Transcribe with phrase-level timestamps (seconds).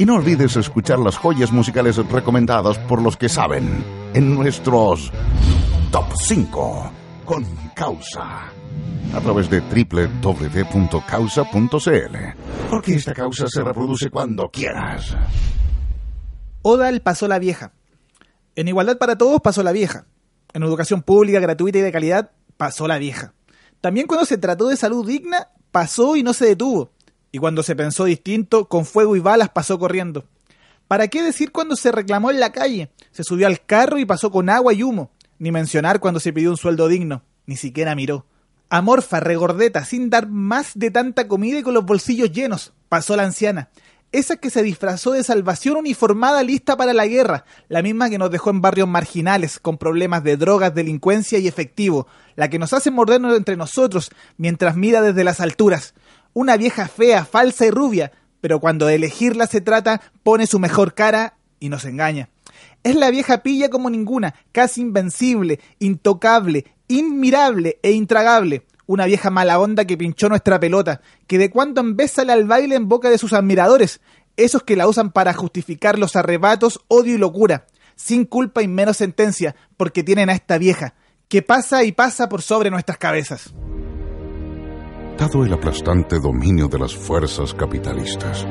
[0.00, 3.84] Y no olvides escuchar las joyas musicales recomendadas por los que saben
[4.14, 5.12] en nuestros
[5.92, 6.90] Top 5
[7.26, 7.44] con
[7.74, 8.46] Causa.
[9.12, 10.30] A través de www.causa.cl.
[12.70, 15.14] Porque esta causa se reproduce cuando quieras.
[16.62, 17.74] Odal pasó la vieja.
[18.56, 20.06] En igualdad para todos pasó la vieja.
[20.54, 23.34] En educación pública, gratuita y de calidad pasó la vieja.
[23.82, 26.90] También cuando se trató de salud digna, pasó y no se detuvo.
[27.32, 30.24] Y cuando se pensó distinto, con fuego y balas pasó corriendo.
[30.88, 32.90] ¿Para qué decir cuando se reclamó en la calle?
[33.12, 35.12] Se subió al carro y pasó con agua y humo.
[35.38, 37.22] Ni mencionar cuando se pidió un sueldo digno.
[37.46, 38.26] Ni siquiera miró.
[38.68, 43.24] Amorfa, regordeta, sin dar más de tanta comida y con los bolsillos llenos, pasó la
[43.24, 43.70] anciana.
[44.12, 48.30] Esa que se disfrazó de salvación uniformada lista para la guerra, la misma que nos
[48.30, 52.90] dejó en barrios marginales, con problemas de drogas, delincuencia y efectivo, la que nos hace
[52.90, 55.94] mordernos entre nosotros mientras mira desde las alturas.
[56.32, 60.94] Una vieja fea, falsa y rubia, pero cuando de elegirla se trata, pone su mejor
[60.94, 62.28] cara y nos engaña.
[62.82, 69.60] Es la vieja pilla como ninguna, casi invencible, intocable, inmirable e intragable una vieja mala
[69.60, 73.08] onda que pinchó nuestra pelota, que de cuando en vez sale al baile en boca
[73.08, 74.00] de sus admiradores,
[74.36, 78.96] esos que la usan para justificar los arrebatos, odio y locura, sin culpa y menos
[78.96, 80.94] sentencia, porque tienen a esta vieja,
[81.28, 83.54] que pasa y pasa por sobre nuestras cabezas.
[85.20, 88.46] Dado el aplastante dominio de las fuerzas capitalistas,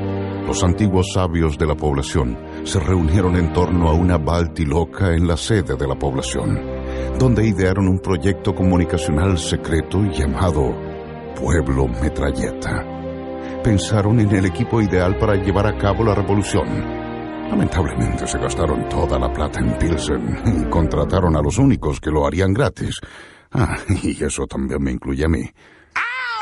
[0.46, 5.36] los antiguos sabios de la población se reunieron en torno a una baltiloca en la
[5.36, 6.80] sede de la población
[7.18, 10.74] donde idearon un proyecto comunicacional secreto llamado
[11.34, 12.82] Pueblo Metralleta.
[13.62, 16.68] Pensaron en el equipo ideal para llevar a cabo la revolución.
[17.50, 22.26] Lamentablemente se gastaron toda la plata en Pilsen y contrataron a los únicos que lo
[22.26, 23.00] harían gratis.
[23.52, 25.42] Ah, y eso también me incluye a mí.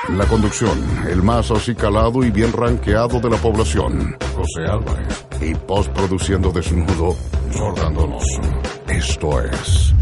[0.06, 0.78] La conducción,
[1.10, 5.26] el más acicalado y bien ranqueado de la población, José Álvarez.
[5.40, 7.14] Y postproduciendo desnudo,
[7.52, 8.40] Jordan Donoso.
[8.86, 9.92] Esto es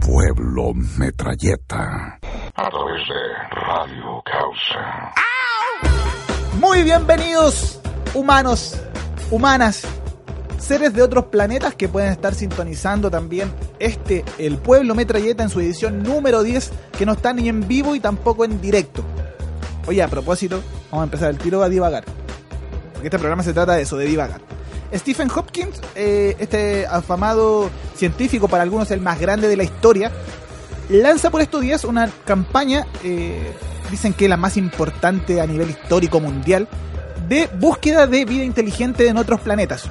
[0.00, 2.18] Pueblo Metralleta.
[2.56, 5.14] A través de Radio Causa.
[6.60, 7.80] Muy bienvenidos,
[8.14, 8.78] humanos,
[9.30, 9.86] humanas,
[10.58, 15.60] seres de otros planetas que pueden estar sintonizando también este, el Pueblo Metralleta en su
[15.60, 19.04] edición número 10, que no está ni en vivo y tampoco en directo.
[19.86, 22.04] Oye, a propósito, vamos a empezar el tiro a divagar.
[22.92, 24.40] Porque este programa se trata de eso, de divagar.
[24.94, 30.10] Stephen Hopkins, eh, este afamado científico, para algunos el más grande de la historia,
[30.88, 33.52] lanza por estos días una campaña, eh,
[33.90, 36.68] dicen que la más importante a nivel histórico mundial,
[37.28, 39.84] de búsqueda de vida inteligente en otros planetas.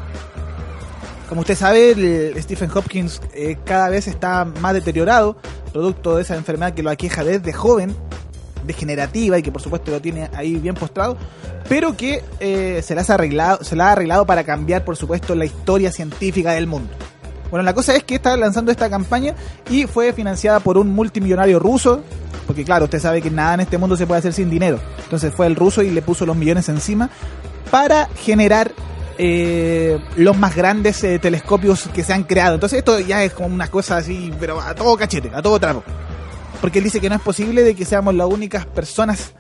[1.29, 5.37] Como usted sabe, Stephen Hopkins eh, cada vez está más deteriorado,
[5.73, 7.95] producto de esa enfermedad que lo aqueja desde joven,
[8.67, 11.17] degenerativa y que por supuesto lo tiene ahí bien postrado,
[11.67, 15.33] pero que eh, se, las ha arreglado, se la ha arreglado para cambiar por supuesto
[15.33, 16.93] la historia científica del mundo.
[17.49, 19.33] Bueno, la cosa es que está lanzando esta campaña
[19.69, 22.03] y fue financiada por un multimillonario ruso,
[22.45, 24.79] porque claro, usted sabe que nada en este mundo se puede hacer sin dinero.
[25.03, 27.09] Entonces fue el ruso y le puso los millones encima
[27.71, 28.71] para generar
[29.17, 32.55] eh, los más grandes eh, telescopios que se han creado.
[32.55, 35.83] Entonces esto ya es como una cosa así, pero a todo cachete, a todo trapo
[36.61, 39.33] porque él dice que no es posible de que seamos las únicas personas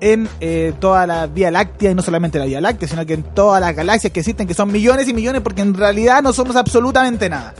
[0.00, 3.22] en eh, toda la Vía Láctea, y no solamente la Vía Láctea, sino que en
[3.22, 6.56] todas las galaxias que existen, que son millones y millones, porque en realidad no somos
[6.56, 7.54] absolutamente nada.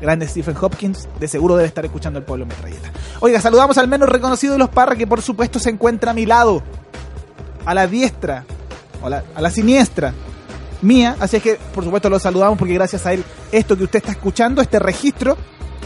[0.00, 2.90] Grande Stephen Hopkins, de seguro debe estar escuchando el pueblo metralleta.
[3.20, 6.26] Oiga, saludamos al menos reconocido de los Parra, que por supuesto se encuentra a mi
[6.26, 6.62] lado,
[7.64, 8.44] a la diestra,
[9.00, 10.12] o a la siniestra
[10.82, 13.98] mía, así es que por supuesto lo saludamos porque gracias a él esto que usted
[13.98, 15.36] está escuchando, este registro,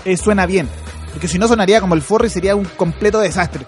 [0.05, 0.69] eh, suena bien.
[1.17, 3.65] Porque si no sonaría como el forro y sería un completo desastre.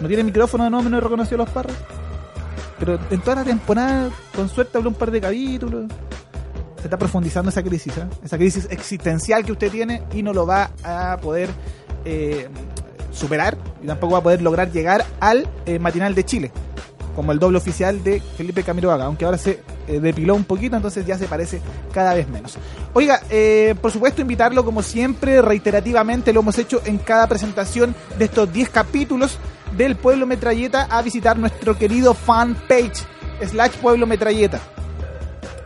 [0.00, 1.76] No tiene micrófono, no, no reconoció los parros.
[2.80, 5.84] Pero en toda la temporada, con suerte habló un par de capítulos.
[6.78, 8.08] Se está profundizando esa crisis, ¿eh?
[8.24, 11.50] esa crisis existencial que usted tiene y no lo va a poder
[12.04, 12.48] eh,
[13.12, 16.52] superar y tampoco va a poder lograr llegar al eh, matinal de Chile
[17.16, 21.06] como el doble oficial de Felipe Camiroaga, aunque ahora se eh, depiló un poquito, entonces
[21.06, 21.60] ya se parece
[21.92, 22.58] cada vez menos.
[22.92, 28.26] Oiga, eh, por supuesto invitarlo como siempre, reiterativamente, lo hemos hecho en cada presentación de
[28.26, 29.38] estos 10 capítulos
[29.76, 33.04] del Pueblo Metralleta a visitar nuestro querido fanpage,
[33.44, 34.60] slash Pueblo Metralleta.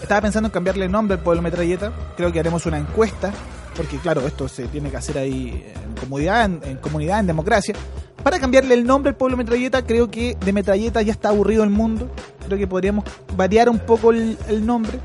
[0.00, 3.32] Estaba pensando en cambiarle el nombre al Pueblo Metralleta, creo que haremos una encuesta,
[3.76, 7.75] porque claro, esto se tiene que hacer ahí en comunidad, en comunidad, en democracia
[8.22, 11.70] para cambiarle el nombre al pueblo metralleta, creo que de metralleta ya está aburrido el
[11.70, 12.11] mundo.
[12.46, 13.05] Creo que podríamos
[13.37, 14.37] variar un poco el,
[14.67, 14.99] nombre.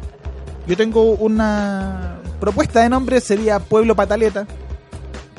[0.67, 4.45] Yo tengo una propuesta de nombre, sería Pueblo Pataleta.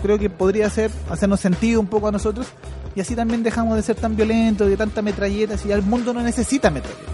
[0.03, 2.47] Creo que podría ser, hacernos sentido un poco a nosotros.
[2.95, 5.59] Y así también dejamos de ser tan violentos, de tanta metralleta.
[5.59, 7.13] Si el mundo no necesita metralleta.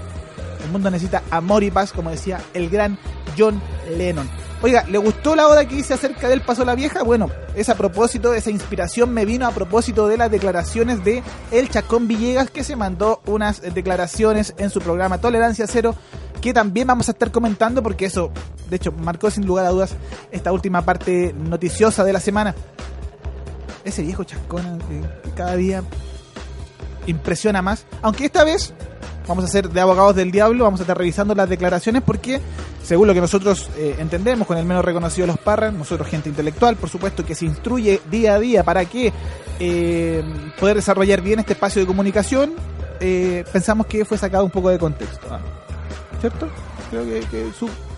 [0.64, 2.98] El mundo necesita amor y paz, como decía el gran
[3.36, 3.60] John
[3.96, 4.28] Lennon.
[4.62, 7.02] Oiga, ¿le gustó la oda que hice acerca del Paso la Vieja?
[7.02, 11.68] Bueno, es a propósito, esa inspiración me vino a propósito de las declaraciones de El
[11.68, 15.96] Chacón Villegas, que se mandó unas declaraciones en su programa Tolerancia Cero,
[16.40, 18.30] que también vamos a estar comentando, porque eso,
[18.70, 19.96] de hecho, marcó sin lugar a dudas
[20.30, 22.54] esta última parte noticiosa de la semana.
[23.82, 25.82] Ese viejo Chacón que cada día
[27.06, 28.72] impresiona más, aunque esta vez
[29.26, 32.40] vamos a ser de abogados del diablo, vamos a estar revisando las declaraciones porque,
[32.82, 36.28] según lo que nosotros eh, entendemos, con el menos reconocido de los parras, nosotros gente
[36.28, 39.12] intelectual, por supuesto, que se instruye día a día para que
[39.58, 40.24] eh,
[40.58, 42.52] poder desarrollar bien este espacio de comunicación,
[43.00, 45.26] eh, pensamos que fue sacado un poco de contexto.
[46.20, 46.48] ¿Cierto?
[46.90, 47.50] Creo que,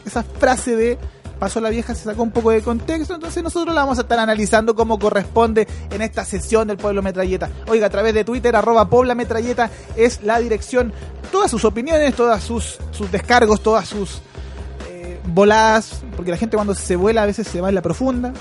[0.05, 0.99] esa frase de
[1.45, 4.19] pasó la vieja se sacó un poco de contexto, entonces nosotros la vamos a estar
[4.19, 7.51] analizando como corresponde en esta sesión del Pueblo Metralleta.
[7.69, 10.95] Oiga, a través de Twitter, arroba Pobla Metralleta es la dirección.
[11.31, 14.23] Todas sus opiniones, todas sus, sus descargos, todas sus
[14.89, 18.33] eh, voladas, porque la gente cuando se vuela a veces se va en la profunda,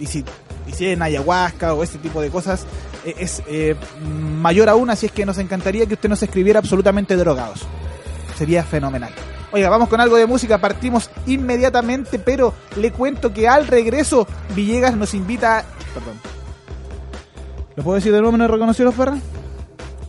[0.00, 0.24] y si,
[0.66, 2.64] y si en ayahuasca o ese tipo de cosas,
[3.04, 3.76] eh, es eh,
[4.40, 7.60] mayor aún, así es que nos encantaría que usted nos escribiera absolutamente drogados.
[8.38, 9.12] Sería fenomenal.
[9.50, 14.96] Oiga, vamos con algo de música, partimos inmediatamente, pero le cuento que al regreso Villegas
[14.96, 15.64] nos invita...
[15.94, 16.20] Perdón.
[17.76, 18.36] ¿Lo puedo decir de nuevo?
[18.36, 19.18] ¿No reconoció los perros?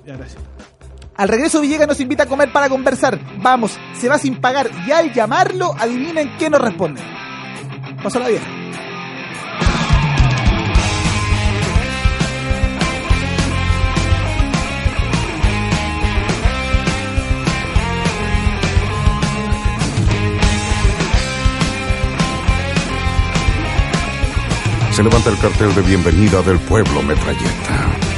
[0.06, 0.42] Ya, gracias.
[1.16, 3.20] Al regreso Villegas nos invita a comer para conversar.
[3.42, 7.02] Vamos, se va sin pagar y al llamarlo, adivinen qué nos responde.
[8.02, 8.59] Pasó la vieja.
[25.00, 28.09] Se levanta el cartel de bienvenida del pueblo metralleta.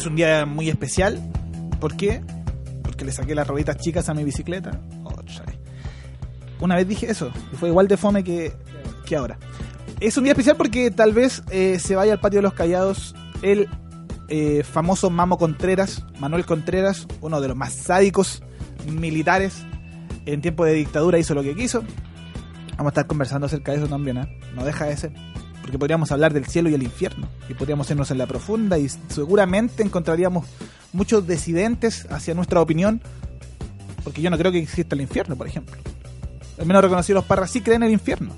[0.00, 1.20] Es un día muy especial.
[1.78, 2.22] ¿Por qué?
[2.82, 4.80] Porque le saqué las rueditas chicas a mi bicicleta.
[6.58, 8.52] Una vez dije eso, y fue igual de fome que,
[9.06, 9.38] que ahora.
[9.98, 13.14] Es un día especial porque tal vez eh, se vaya al patio de los callados
[13.42, 13.68] el
[14.28, 18.42] eh, famoso Mamo Contreras, Manuel Contreras, uno de los más sádicos
[18.86, 19.64] militares
[20.26, 21.82] en tiempo de dictadura, hizo lo que quiso.
[22.76, 24.38] Vamos a estar conversando acerca de eso también, ¿eh?
[24.54, 25.12] No deja de ser.
[25.70, 27.28] Porque podríamos hablar del cielo y el infierno.
[27.48, 30.44] Y podríamos irnos en la profunda y seguramente encontraríamos
[30.92, 33.00] muchos decidentes hacia nuestra opinión.
[34.02, 35.76] Porque yo no creo que exista el infierno, por ejemplo.
[36.58, 38.32] Al menos reconocido los parras sí creen en el infierno.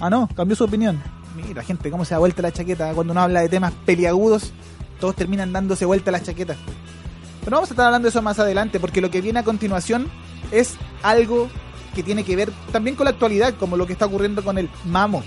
[0.00, 1.00] Ah, no, cambió su opinión.
[1.36, 2.92] Mira, gente, cómo se da vuelta la chaqueta.
[2.94, 4.52] Cuando uno habla de temas peliagudos,
[4.98, 6.56] todos terminan dándose vuelta la chaqueta.
[7.44, 10.08] Pero vamos a estar hablando de eso más adelante, porque lo que viene a continuación
[10.50, 11.48] es algo
[11.94, 14.68] que tiene que ver también con la actualidad, como lo que está ocurriendo con el
[14.84, 15.22] mamo.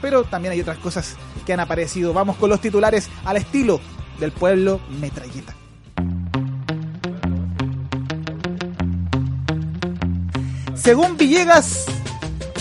[0.00, 2.12] Pero también hay otras cosas que han aparecido.
[2.12, 3.80] Vamos con los titulares al estilo
[4.18, 5.54] del pueblo metralleta.
[10.74, 11.84] Según Villegas,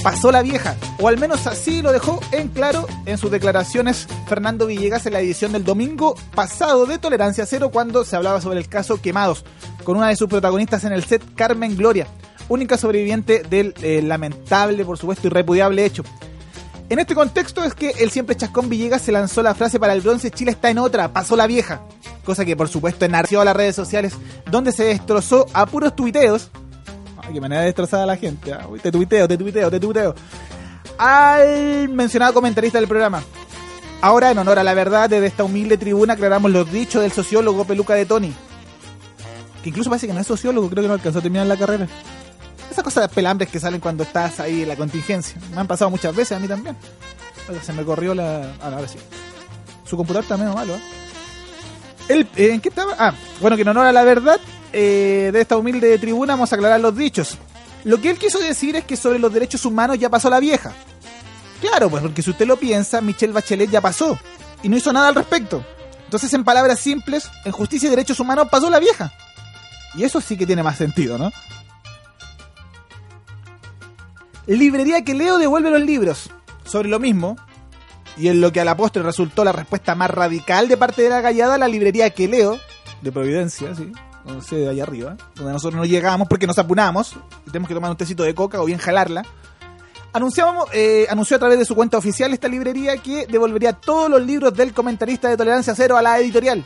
[0.03, 4.65] pasó la vieja, o al menos así lo dejó en claro en sus declaraciones Fernando
[4.65, 8.67] Villegas en la edición del domingo pasado de Tolerancia Cero cuando se hablaba sobre el
[8.67, 9.45] caso Quemados,
[9.83, 12.07] con una de sus protagonistas en el set, Carmen Gloria,
[12.49, 16.03] única sobreviviente del eh, lamentable, por supuesto, y repudiable hecho.
[16.89, 20.01] En este contexto es que el siempre chascón Villegas se lanzó la frase para el
[20.01, 21.81] bronce Chile está en otra, pasó la vieja.
[22.25, 24.13] Cosa que por supuesto enarció a las redes sociales,
[24.49, 26.49] donde se destrozó a puros tuiteos
[27.31, 28.53] qué manera de destrozar a la gente.
[28.53, 30.15] Ah, te tuiteo, te tuiteo, te tuiteo.
[30.97, 33.23] Al mencionado comentarista del programa.
[34.01, 37.65] Ahora, en honor a la verdad, desde esta humilde tribuna aclaramos los dichos del sociólogo
[37.65, 38.33] Peluca de Tony.
[39.63, 41.87] Que incluso parece que no es sociólogo, creo que no alcanzó a terminar la carrera.
[42.69, 45.39] Esas cosas de pelambres que salen cuando estás ahí en la contingencia.
[45.51, 46.75] Me han pasado muchas veces a mí también.
[47.63, 48.53] Se me corrió la.
[48.61, 48.99] Ah, ahora sí.
[49.85, 50.81] Su computador está medio malo, ¿eh?
[52.35, 52.51] ¿eh?
[52.53, 52.95] ¿En qué estaba?
[52.99, 54.39] Ah, bueno, que en honor a la verdad,
[54.71, 57.37] eh, de esta humilde tribuna vamos a aclarar los dichos.
[57.85, 60.73] Lo que él quiso decir es que sobre los derechos humanos ya pasó la vieja.
[61.61, 64.17] Claro, pues porque si usted lo piensa, Michelle Bachelet ya pasó
[64.61, 65.63] y no hizo nada al respecto.
[66.05, 69.13] Entonces, en palabras simples, en justicia y derechos humanos pasó la vieja.
[69.95, 71.31] Y eso sí que tiene más sentido, ¿no?
[74.47, 76.29] Librería que leo devuelve los libros.
[76.63, 77.35] Sobre lo mismo,
[78.17, 81.09] y en lo que a la postre resultó la respuesta más radical de parte de
[81.09, 82.59] la gallada, la librería que leo,
[83.01, 83.91] de Providencia, sí,
[84.25, 87.15] no sé, de allá arriba, donde nosotros no llegamos porque nos apunamos
[87.47, 89.23] y tenemos que tomar un tecito de coca o bien jalarla.
[90.11, 94.21] Anunciamos, eh, anunció a través de su cuenta oficial esta librería que devolvería todos los
[94.21, 96.65] libros del comentarista de Tolerancia Cero a la editorial.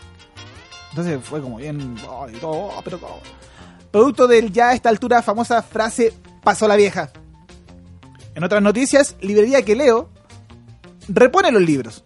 [0.90, 1.96] Entonces fue como bien,
[2.84, 3.20] pero
[3.92, 6.14] Producto del ya a esta altura famosa frase
[6.44, 7.12] pasó la vieja.
[8.36, 10.10] En otras noticias, librería que leo
[11.08, 12.04] repone los libros.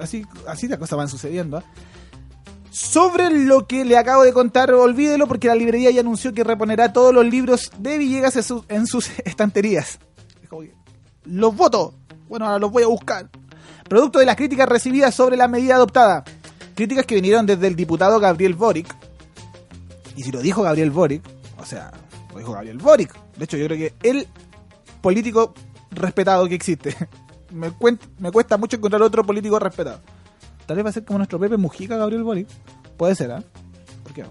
[0.00, 1.58] Así, así las cosas van sucediendo.
[1.58, 1.62] ¿eh?
[2.70, 6.92] Sobre lo que le acabo de contar, olvídelo porque la librería ya anunció que reponerá
[6.92, 8.36] todos los libros de Villegas
[8.68, 9.98] en, sus estanterías.
[11.24, 11.94] Los voto.
[12.28, 13.28] Bueno, ahora los voy a buscar.
[13.88, 16.24] Producto de las críticas recibidas sobre la medida adoptada.
[16.74, 18.94] Críticas que vinieron desde el diputado Gabriel Boric.
[20.16, 21.22] Y si lo dijo Gabriel Boric,
[21.58, 21.90] o sea,
[22.32, 23.14] lo dijo Gabriel Boric.
[23.36, 24.28] De hecho, yo creo que el
[25.00, 25.54] político
[25.90, 26.94] respetado que existe.
[27.50, 27.70] Me,
[28.32, 30.00] cuesta mucho encontrar otro político respetado.
[30.66, 32.48] Tal vez va a ser como nuestro Pepe Mujica, Gabriel Boric.
[32.96, 33.42] Puede ser, ¿ah?
[34.02, 34.30] ¿Por qué no?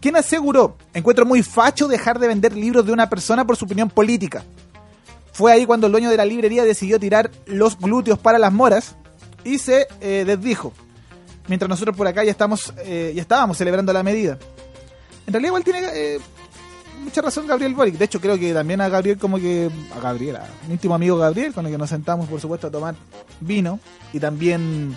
[0.00, 0.76] ¿Quién aseguró?
[0.94, 4.44] Encuentro muy facho dejar de vender libros de una persona por su opinión política.
[5.32, 8.96] Fue ahí cuando el dueño de la librería decidió tirar los glúteos para las moras
[9.44, 10.72] y se eh, desdijo.
[11.48, 14.38] Mientras nosotros por acá ya estamos eh, ya estábamos celebrando la medida.
[15.26, 16.18] En realidad igual tiene eh,
[17.06, 17.96] mucha razón Gabriel Boric.
[17.96, 19.70] De hecho creo que también a Gabriel como que...
[19.96, 22.70] A Gabriel, a mi íntimo amigo Gabriel, con el que nos sentamos por supuesto a
[22.70, 22.94] tomar
[23.40, 23.78] vino
[24.12, 24.96] y también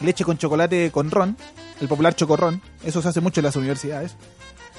[0.00, 1.36] leche con chocolate con ron,
[1.80, 2.62] el popular chocorrón.
[2.84, 4.14] Eso se hace mucho en las universidades.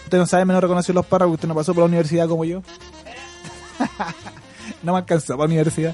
[0.05, 2.63] Usted no sabe menos reconocer los párrafos, usted no pasó por la universidad como yo.
[4.84, 5.93] no me alcanzó para la universidad.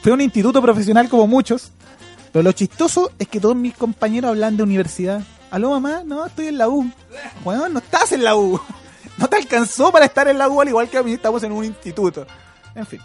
[0.00, 1.72] Fue un instituto profesional como muchos.
[2.32, 5.22] Pero lo chistoso es que todos mis compañeros hablan de universidad.
[5.52, 6.02] ¿Aló, mamá?
[6.04, 6.90] No, estoy en la U.
[7.44, 8.60] Bueno, no estás en la U.
[9.16, 11.52] No te alcanzó para estar en la U, al igual que a mí estamos en
[11.52, 12.26] un instituto.
[12.74, 13.00] En fin.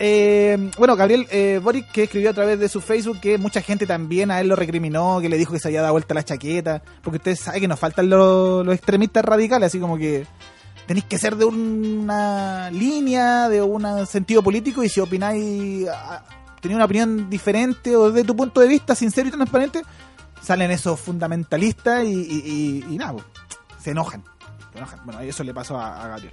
[0.00, 3.84] Eh, bueno, Gabriel eh, Boric que escribió a través de su Facebook que mucha gente
[3.84, 6.82] también a él lo recriminó, que le dijo que se había dado vuelta la chaqueta,
[7.02, 10.24] porque ustedes saben que nos faltan los, extremistas radicales, así como que
[10.86, 16.24] tenéis que ser de una línea, de un sentido político, y si opináis, ah,
[16.60, 19.82] tenéis una opinión diferente o desde tu punto de vista sincero y transparente,
[20.40, 23.24] salen esos fundamentalistas y, nada, pues,
[23.82, 24.22] se enojan.
[25.04, 26.32] Bueno, eso le pasó a Gabriel.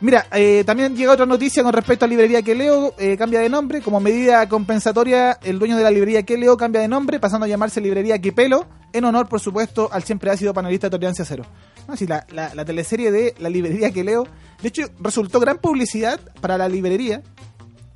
[0.00, 3.40] Mira, eh, también llega otra noticia con respecto a la librería que leo, eh, cambia
[3.40, 3.80] de nombre.
[3.80, 7.48] Como medida compensatoria, el dueño de la librería que leo cambia de nombre, pasando a
[7.48, 11.44] llamarse librería Quepelo, en honor, por supuesto, al siempre ha sido panelista de Tolerancia Cero.
[11.86, 14.26] No, la, la, teleserie de la librería que leo,
[14.60, 17.22] de hecho, resultó gran publicidad para la librería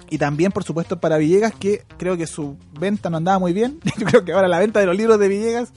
[0.09, 3.81] y también, por supuesto, para Villegas, que creo que su venta no andaba muy bien.
[3.99, 5.73] Yo creo que ahora la venta de los libros de Villegas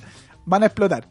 [0.45, 1.07] van a explotar.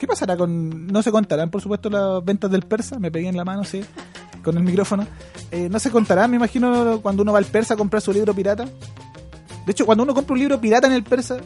[0.00, 0.86] ¿Qué pasará con.?
[0.86, 2.98] No se contarán, por supuesto, las ventas del persa.
[2.98, 3.82] Me pegué en la mano, sí.
[4.42, 5.06] con el micrófono.
[5.50, 8.32] Eh, no se contará, me imagino, cuando uno va al persa a comprar su libro
[8.32, 8.64] pirata.
[8.64, 11.36] De hecho, cuando uno compra un libro pirata en el persa,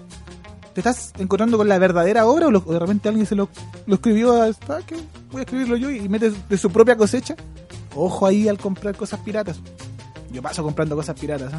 [0.73, 3.49] ¿te estás encontrando con la verdadera obra o, de repente alguien se lo,
[3.89, 4.95] escribió a, ah, que
[5.33, 7.35] voy a escribirlo yo y mete de su propia cosecha?
[7.97, 9.59] Ojo ahí al comprar cosas piratas.
[10.31, 11.55] Yo paso comprando cosas piratas.
[11.55, 11.57] ¿eh?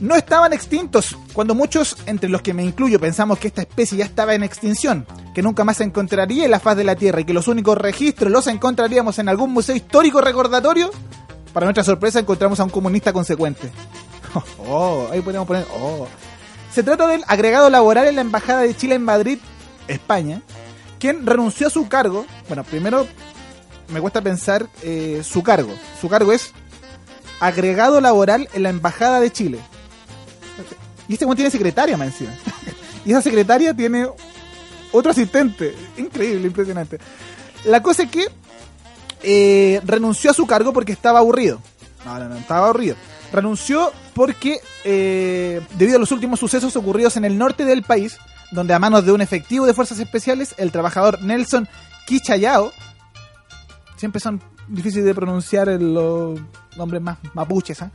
[0.00, 4.06] No estaban extintos, cuando muchos, entre los que me incluyo, pensamos que esta especie ya
[4.06, 7.24] estaba en extinción, que nunca más se encontraría en la faz de la Tierra y
[7.24, 10.90] que los únicos registros los encontraríamos en algún museo histórico recordatorio,
[11.52, 13.70] para nuestra sorpresa encontramos a un comunista consecuente.
[14.68, 15.66] Oh, ahí podemos poner.
[15.74, 16.06] Oh.
[16.72, 19.40] Se trata del agregado laboral en la Embajada de Chile en Madrid,
[19.88, 20.40] España,
[21.00, 22.26] quien renunció a su cargo.
[22.46, 23.08] Bueno, primero
[23.88, 25.74] me cuesta pensar eh, su cargo.
[26.00, 26.52] Su cargo es
[27.40, 29.58] agregado laboral en la Embajada de Chile.
[31.10, 32.30] Y este tiene secretaria, me encima.
[33.04, 34.06] y esa secretaria tiene
[34.92, 35.74] otro asistente.
[35.96, 37.00] Increíble, impresionante.
[37.64, 38.28] La cosa es que
[39.24, 41.60] eh, renunció a su cargo porque estaba aburrido.
[42.04, 42.94] No, no, no, estaba aburrido.
[43.32, 48.16] Renunció porque, eh, debido a los últimos sucesos ocurridos en el norte del país,
[48.52, 51.68] donde a manos de un efectivo de fuerzas especiales, el trabajador Nelson
[52.06, 52.70] Kichayao
[53.96, 56.38] Siempre son difíciles de pronunciar los
[56.76, 57.82] nombres más mapuches.
[57.82, 57.90] ¿ah?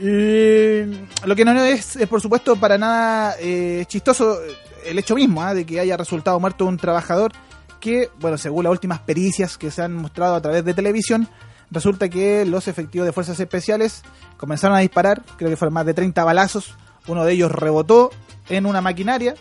[0.00, 4.38] Lo que no es, por supuesto, para nada eh, chistoso
[4.86, 5.54] el hecho mismo ¿ah?
[5.54, 7.32] de que haya resultado muerto un trabajador
[7.80, 11.28] que, bueno, según las últimas pericias que se han mostrado a través de televisión,
[11.70, 14.02] resulta que los efectivos de fuerzas especiales
[14.36, 16.74] comenzaron a disparar, creo que fueron más de 30 balazos,
[17.06, 18.10] uno de ellos rebotó
[18.48, 19.34] en una maquinaria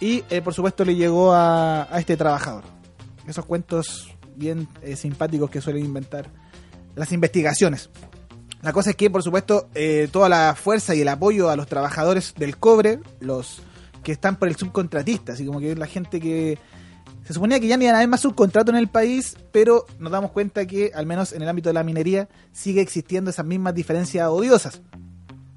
[0.00, 2.64] y, eh, por supuesto, le llegó a, a este trabajador.
[3.26, 6.30] Esos cuentos bien eh, simpáticos que suelen inventar
[6.94, 7.90] las investigaciones.
[8.62, 11.66] La cosa es que, por supuesto, eh, toda la fuerza y el apoyo a los
[11.66, 13.60] trabajadores del cobre, los
[14.02, 16.58] que están por el subcontratista, así como que la gente que
[17.24, 20.10] se suponía que ya ni iban a haber más subcontrato en el país, pero nos
[20.10, 23.74] damos cuenta que, al menos en el ámbito de la minería, sigue existiendo esas mismas
[23.74, 24.80] diferencias odiosas.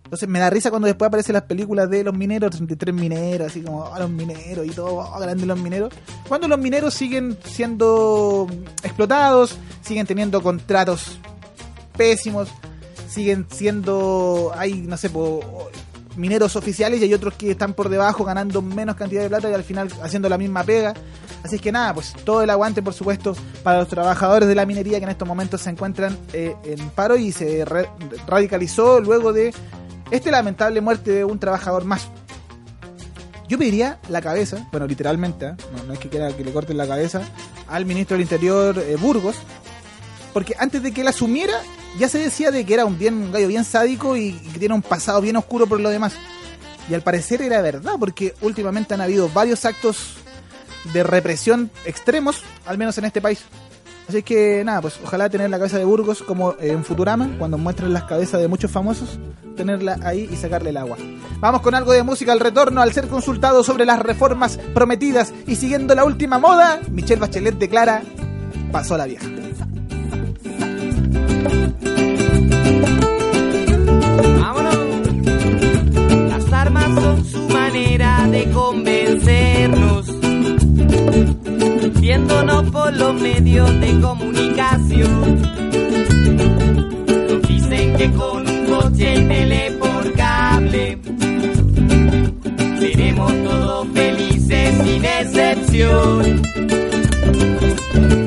[0.04, 3.62] Entonces me da risa cuando después aparecen las películas de los mineros, 33 mineros, así
[3.62, 5.94] como oh, los mineros y todo, oh, grandes los mineros.
[6.28, 8.48] Cuando los mineros siguen siendo
[8.84, 11.18] explotados, siguen teniendo contratos
[11.96, 12.50] pésimos,
[13.12, 15.12] siguen siendo, hay, no sé,
[16.16, 19.54] mineros oficiales y hay otros que están por debajo ganando menos cantidad de plata y
[19.54, 20.94] al final haciendo la misma pega.
[21.44, 24.66] Así es que nada, pues todo el aguante, por supuesto, para los trabajadores de la
[24.66, 27.66] minería que en estos momentos se encuentran eh, en paro y se
[28.28, 29.54] radicalizó luego de
[30.12, 32.08] este lamentable muerte de un trabajador más.
[33.48, 35.54] Yo pediría la cabeza, bueno, literalmente, ¿eh?
[35.86, 37.22] no, es que quiera que le corten la cabeza,
[37.68, 39.36] al ministro del Interior eh, Burgos,
[40.32, 41.54] porque antes de que él asumiera,
[41.98, 44.82] ya se decía de que era un, bien, gallo bien sádico y, que tiene un
[44.82, 46.14] pasado bien oscuro por lo demás.
[46.90, 50.16] Y al parecer era verdad, porque últimamente han habido varios actos
[50.94, 53.44] de represión extremos, al menos en este país.
[54.10, 57.94] Así que nada, pues ojalá tener la cabeza de Burgos como en Futurama, cuando muestren
[57.94, 59.20] las cabezas de muchos famosos,
[59.56, 60.98] tenerla ahí y sacarle el agua.
[61.40, 65.56] Vamos con algo de música al retorno al ser consultado sobre las reformas prometidas y
[65.56, 68.02] siguiendo la última moda, Michelle Bachelet declara,
[68.72, 69.28] pasó la vieja.
[82.72, 85.42] Por los medios de comunicación.
[87.30, 90.98] Nos dicen que con un coche y tele por cable
[92.80, 96.42] seremos todos felices sin excepción.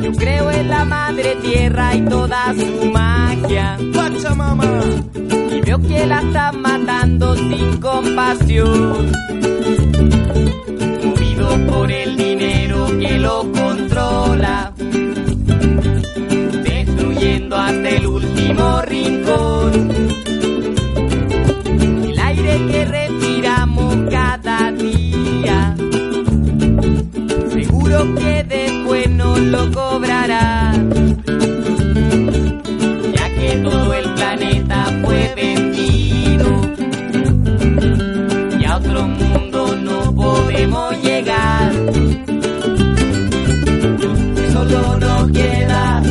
[0.02, 3.78] Yo creo en la madre tierra y toda su magia.
[4.36, 4.82] mamá!
[5.50, 9.12] Y veo que la están matando sin compasión.
[11.04, 12.16] Movido por el
[12.98, 14.72] que lo controla,
[16.64, 19.90] destruyendo hasta el último rincón.
[22.04, 25.76] El aire que respiramos cada día,
[27.52, 28.33] seguro que
[29.38, 30.72] lo cobrará.
[33.16, 36.46] Ya que todo el planeta fue vendido
[38.58, 41.72] y a otro mundo no podemos llegar.
[44.52, 46.02] Solo nos queda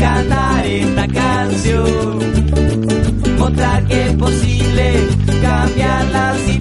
[0.00, 2.18] cantar esta canción,
[3.38, 5.08] mostrar que es posible
[5.42, 6.55] cambiar la situación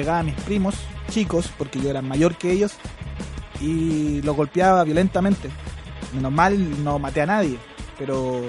[0.00, 0.76] pegaba a mis primos,
[1.10, 2.72] chicos, porque yo era mayor que ellos,
[3.60, 5.50] y los golpeaba violentamente.
[6.14, 7.58] Menos mal no maté a nadie,
[7.98, 8.40] pero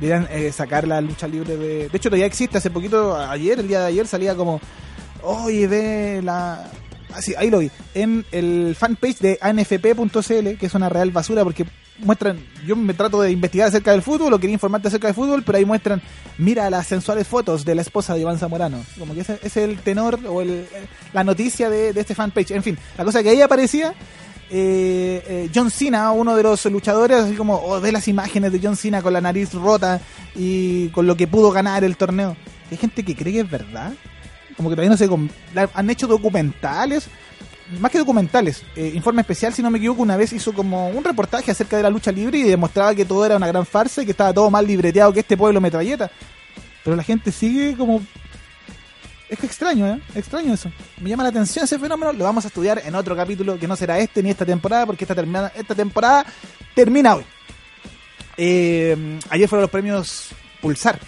[0.00, 1.88] debían eh, sacar la lucha libre de...
[1.88, 4.60] De hecho todavía existe, hace poquito, ayer, el día de ayer salía como,
[5.22, 6.68] oye, ve la...
[7.14, 7.70] Ah, sí, ahí lo vi.
[7.94, 11.64] En el fanpage de anfp.cl, que es una real basura porque
[12.00, 15.42] muestran, yo me trato de investigar acerca del fútbol o quería informarte acerca del fútbol,
[15.42, 16.00] pero ahí muestran,
[16.38, 18.82] mira las sensuales fotos de la esposa de Iván Zamorano.
[18.98, 20.66] Como que ese, es el tenor o el,
[21.12, 22.50] la noticia de, de este fanpage.
[22.52, 23.94] En fin, la cosa que ahí aparecía,
[24.50, 28.60] eh, eh, John Cena, uno de los luchadores, así como, oh, ve las imágenes de
[28.62, 30.00] John Cena con la nariz rota
[30.34, 32.36] y con lo que pudo ganar el torneo.
[32.70, 33.92] Hay gente que cree que es verdad.
[34.56, 37.06] Como que todavía no la- han hecho documentales,
[37.78, 41.04] más que documentales, eh, Informe Especial, si no me equivoco, una vez hizo como un
[41.04, 44.04] reportaje acerca de la lucha libre y demostraba que todo era una gran farsa y
[44.04, 46.10] que estaba todo mal libreteado que este pueblo metralleta.
[46.84, 48.00] Pero la gente sigue como...
[49.28, 50.00] Es que extraño, ¿eh?
[50.16, 50.72] Extraño eso.
[51.00, 52.12] Me llama la atención ese fenómeno.
[52.12, 55.04] Lo vamos a estudiar en otro capítulo que no será este ni esta temporada, porque
[55.04, 56.26] esta, termina, esta temporada
[56.74, 57.24] termina hoy.
[58.36, 60.30] Eh, ayer fueron los premios
[60.60, 60.98] Pulsar.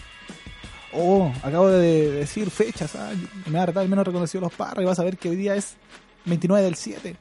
[0.92, 2.94] Oh, acabo de decir fechas.
[2.94, 3.10] ah,
[3.46, 5.36] me va a tratar al menos reconocido los parros y vas a ver que hoy
[5.36, 5.74] día es
[6.24, 7.16] 29 del 7.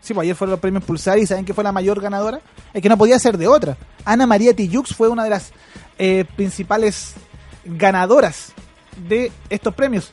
[0.00, 2.40] Sí, pues ayer fueron los premios Pulsar y ¿saben que fue la mayor ganadora?
[2.74, 3.76] Es que no podía ser de otra.
[4.04, 5.52] Ana María Tijux fue una de las
[5.98, 7.14] eh, principales
[7.64, 8.52] ganadoras
[9.08, 10.10] de estos premios.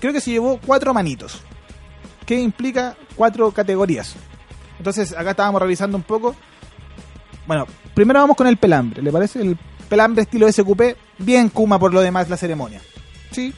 [0.00, 1.40] Creo que se llevó cuatro manitos.
[2.24, 4.14] Que implica cuatro categorías.
[4.78, 6.36] Entonces, acá estábamos revisando un poco.
[7.46, 9.02] Bueno, primero vamos con el pelambre.
[9.02, 9.40] ¿Le parece?
[9.40, 10.96] El pelambre estilo SQP.
[11.18, 12.80] Bien Kuma por lo demás la ceremonia.
[13.30, 13.54] Sí,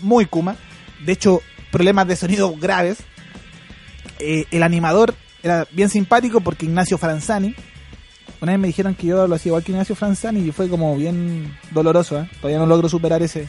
[0.00, 0.56] muy Kuma.
[1.04, 2.98] De hecho, problemas de sonido graves.
[4.18, 7.54] Eh, el animador era bien simpático porque Ignacio Franzani.
[8.40, 10.96] Una vez me dijeron que yo lo hacía igual que Ignacio Franzani y fue como
[10.96, 12.20] bien doloroso.
[12.20, 12.28] ¿eh?
[12.40, 13.48] Todavía no logro superar ese,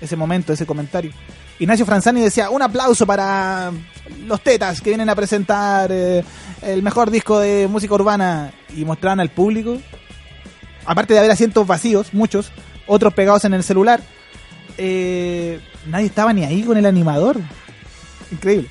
[0.00, 1.12] ese momento, ese comentario.
[1.58, 3.70] Ignacio Franzani decía, un aplauso para
[4.26, 6.24] los tetas que vienen a presentar eh,
[6.62, 9.78] el mejor disco de música urbana y mostraban al público.
[10.84, 12.50] Aparte de haber asientos vacíos, muchos,
[12.86, 14.00] otros pegados en el celular,
[14.78, 17.38] eh, nadie estaba ni ahí con el animador.
[18.32, 18.68] Increíble.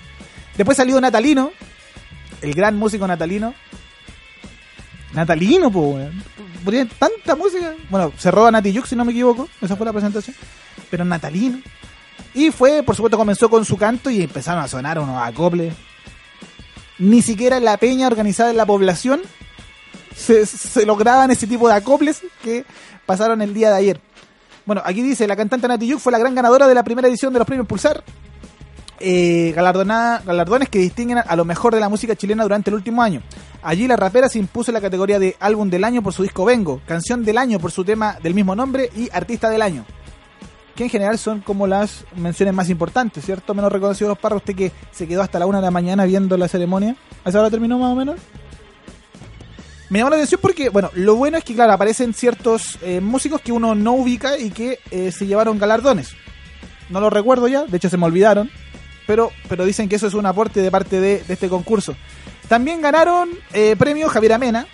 [0.57, 1.51] Después salió Natalino,
[2.41, 3.53] el gran músico Natalino.
[5.13, 6.23] Natalino, po, weón.
[6.63, 7.73] Ponía tanta música.
[7.89, 9.49] Bueno, cerró a Nati Yux, si no me equivoco.
[9.61, 10.35] Esa fue la presentación.
[10.89, 11.59] Pero Natalino.
[12.33, 15.73] Y fue, por supuesto, comenzó con su canto y empezaron a sonar unos acoples.
[16.99, 19.21] Ni siquiera la peña organizada en la población
[20.15, 22.65] se, se lograban ese tipo de acoples que
[23.05, 24.01] pasaron el día de ayer.
[24.65, 27.33] Bueno, aquí dice, la cantante Nati Yuk fue la gran ganadora de la primera edición
[27.33, 28.03] de los premios Pulsar.
[29.03, 33.01] Eh, galardonada, galardones que distinguen a lo mejor de la música chilena durante el último
[33.01, 33.23] año.
[33.63, 36.45] Allí la rapera se impuso en la categoría de álbum del año por su disco
[36.45, 39.85] Vengo, canción del año por su tema del mismo nombre y artista del año.
[40.75, 43.55] Que en general son como las menciones más importantes, ¿cierto?
[43.55, 46.47] Menos reconocidos parros, usted que se quedó hasta la una de la mañana viendo la
[46.47, 46.95] ceremonia.
[47.25, 48.17] ¿A esa hora terminó más o menos?
[49.89, 53.41] Me llamó la atención porque, bueno, lo bueno es que, claro, aparecen ciertos eh, músicos
[53.41, 56.11] que uno no ubica y que eh, se llevaron galardones.
[56.89, 58.49] No lo recuerdo ya, de hecho se me olvidaron,
[59.07, 61.95] pero, pero dicen que eso es un aporte de parte de, este concurso.
[62.47, 64.67] También ganaron eh, premio Javier Amena,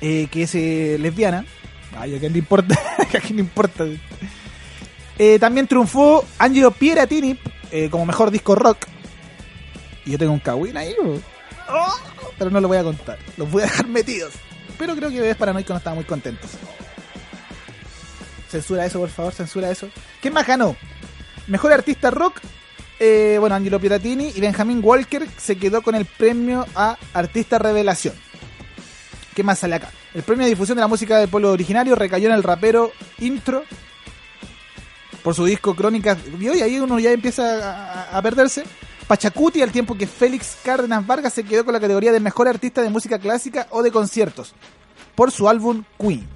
[0.00, 1.44] eh, que es eh, lesbiana.
[1.96, 3.84] Ay, a quién le importa, a quién le importa.
[5.18, 7.38] Eh, también triunfó Angelo Pieratini
[7.90, 8.86] como mejor disco rock.
[10.04, 10.94] Y yo tengo un cagüín ahí.
[11.68, 11.94] Oh,
[12.38, 13.18] pero no lo voy a contar.
[13.36, 14.32] Los voy a dejar metidos.
[14.78, 16.50] Pero creo que Bebés Paranoico no estaban muy contentos.
[18.48, 19.88] Censura eso, por favor, censura eso.
[20.20, 20.74] ¿Quién más ganó?
[21.46, 22.40] Mejor artista rock.
[23.00, 28.14] Eh, bueno, Angelo Pieratini y Benjamin Walker se quedó con el premio a Artista Revelación.
[29.34, 29.90] ¿Qué más sale acá?
[30.12, 33.62] El premio de difusión de la música del pueblo originario recayó en el rapero Intro
[35.22, 36.18] por su disco Crónicas.
[36.38, 38.64] Y hoy ahí uno ya empieza a, perderse.
[39.06, 42.82] Pachacuti, al tiempo que Félix Cárdenas Vargas se quedó con la categoría de mejor artista
[42.82, 44.54] de música clásica o de conciertos.
[45.14, 46.28] por su álbum Queen.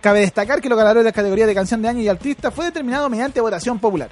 [0.00, 2.64] Cabe destacar que los ganadores de la categoría de canción de año y artista fue
[2.64, 4.10] determinado mediante votación popular.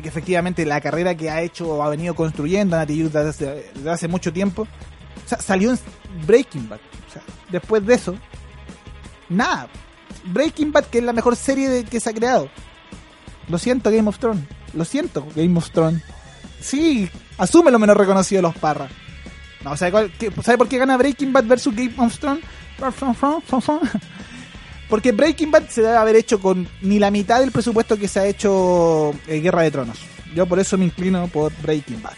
[0.00, 4.08] Que efectivamente la carrera que ha hecho o ha venido construyendo Nati Youth desde, hace
[4.08, 4.66] mucho tiempo,
[5.38, 5.78] salió en
[6.26, 6.78] Breaking Bad.
[7.50, 8.14] Después de eso,
[9.28, 9.68] nada.
[10.24, 12.48] Breaking Bad, que es la mejor serie de, que se ha creado.
[13.48, 14.44] Lo siento, Game of Thrones.
[14.74, 16.02] Lo siento, Game of Thrones.
[16.60, 17.08] Sí,
[17.38, 18.90] asume lo menos reconocido de los parras.
[19.64, 22.44] No, ¿sabe, qué- ¿sabe por qué gana Breaking Bad versus Game of Thrones?
[24.90, 28.18] Porque Breaking Bad se debe haber hecho con ni la mitad del presupuesto que se
[28.18, 29.98] ha hecho eh, Guerra de Tronos.
[30.34, 32.14] Yo por eso me inclino por Breaking Bad.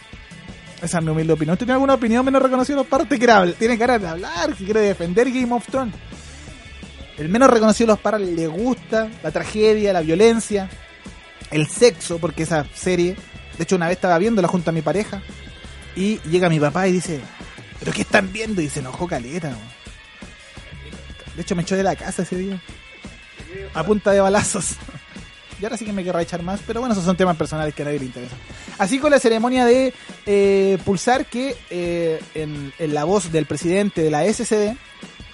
[0.81, 1.53] Esa es mi humilde opinión.
[1.53, 2.83] ¿Usted tiene alguna opinión menos reconocida
[3.17, 3.55] quiere hablar?
[3.55, 5.93] Tiene ganas de hablar, que quiere defender Game of Thrones.
[7.17, 10.67] El menos reconocido de los parras le gusta la tragedia, la violencia,
[11.51, 13.15] el sexo, porque esa serie,
[13.55, 15.21] de hecho una vez estaba viéndola junto a mi pareja
[15.95, 17.21] y llega mi papá y dice,
[17.79, 18.61] ¿pero qué están viendo?
[18.61, 19.49] Y se enojó caleta.
[19.49, 19.82] weón.
[21.35, 22.61] De hecho me echó de la casa ese día.
[23.73, 24.75] A punta de balazos.
[25.61, 27.83] Y ahora sí que me querrá echar más, pero bueno, esos son temas personales que
[27.83, 28.37] a nadie le interesan.
[28.79, 29.93] Así con la ceremonia de
[30.25, 34.75] eh, pulsar que eh, en, en la voz del presidente de la SCD,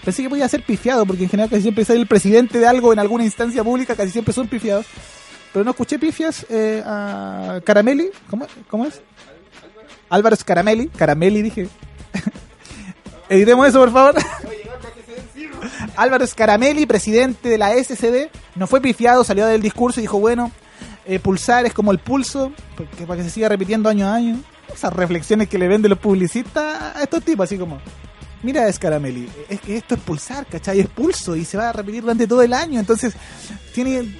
[0.05, 2.93] pensé que podía ser pifiado, porque en general casi siempre sale el presidente de algo
[2.93, 4.85] en alguna instancia pública, casi siempre son pifiados.
[5.51, 9.01] Pero no escuché pifias eh, a Caramelli, ¿cómo, ¿cómo es?
[10.09, 11.69] Álvaro Caramelli, Caramelli dije.
[13.29, 14.15] Editemos eso, por favor.
[15.99, 20.49] Álvaro Scaramelli, presidente de la SCD, no fue pifiado, salió del discurso y dijo, bueno,
[21.05, 24.39] eh, pulsar es como el pulso, porque para que se siga repitiendo año a año.
[24.73, 27.81] Esas reflexiones que le venden los publicistas a estos tipos, así como,
[28.43, 30.79] mira Scaramelli, es que esto es pulsar, ¿cachai?
[30.79, 33.13] Es pulso y se va a repetir durante todo el año, entonces
[33.73, 34.15] tiene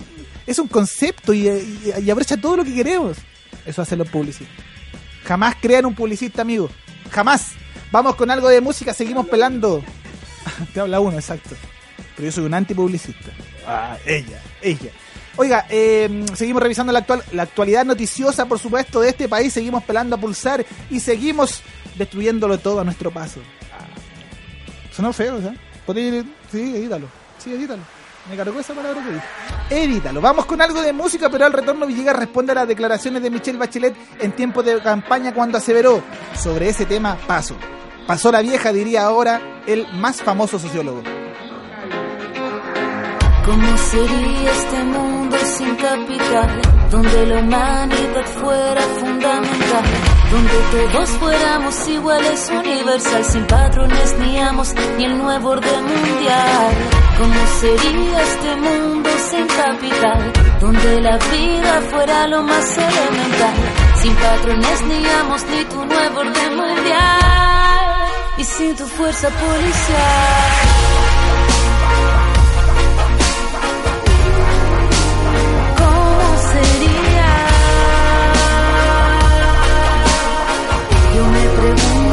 [0.46, 3.18] es un concepto y, y, y aprovecha todo lo que queremos.
[3.66, 4.54] Eso hacen los publicistas.
[5.24, 6.70] Jamás crean un publicista, amigo.
[7.12, 7.52] Jamás.
[7.92, 9.84] Vamos con algo de música, seguimos pelando.
[10.74, 11.52] Te habla uno, exacto.
[12.16, 13.32] Pero yo soy un antipublicista.
[13.66, 14.92] Ah, ella, ella.
[15.38, 19.54] Oiga, eh, seguimos revisando la, actual, la actualidad noticiosa, por supuesto, de este país.
[19.54, 21.62] Seguimos pelando a pulsar y seguimos
[21.96, 23.40] destruyéndolo todo a nuestro paso.
[23.72, 23.86] Ah.
[24.94, 25.40] Sonó feo.
[25.86, 27.08] Podría ir- Sí, edítalo.
[27.38, 27.82] Sí, edítalo.
[28.30, 29.84] Me cargó esa palabra que dije.
[29.84, 30.20] Edítalo.
[30.20, 33.58] Vamos con algo de música, pero al retorno Villegas responde a las declaraciones de Michelle
[33.58, 36.04] Bachelet en tiempo de campaña cuando aseveró
[36.38, 37.56] sobre ese tema paso.
[38.10, 41.04] Pasó la vieja, diría ahora el más famoso sociólogo.
[43.46, 46.62] ¿Cómo sería este mundo sin capital?
[46.90, 49.84] Donde la humanidad fuera fundamental,
[50.32, 56.74] donde todos fuéramos iguales, universal, sin patrones ni amos, ni el nuevo orden mundial.
[57.16, 60.34] ¿Cómo sería este mundo sin capital?
[60.60, 63.54] Donde la vida fuera lo más elemental,
[64.02, 67.49] sin patrones ni amos, ni tu nuevo orden mundial,
[68.40, 70.50] y sin tu fuerza policial.
[75.78, 77.32] ¿Cómo sería?
[81.16, 82.09] Yo me pregunto,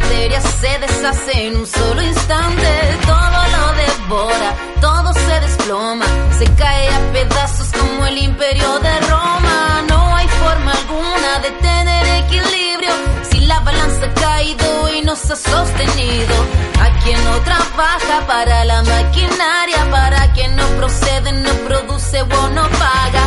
[0.00, 2.68] materia se deshace en un solo instante.
[3.06, 6.06] Todo lo devora, todo se desploma.
[6.38, 9.82] Se cae a pedazos como el imperio de Roma.
[9.88, 12.92] No hay forma alguna de tener equilibrio.
[13.30, 16.34] Si la balanza ha caído y no se ha sostenido.
[16.80, 22.64] A quien no trabaja para la maquinaria, para quien no procede, no produce o no
[22.82, 23.24] paga.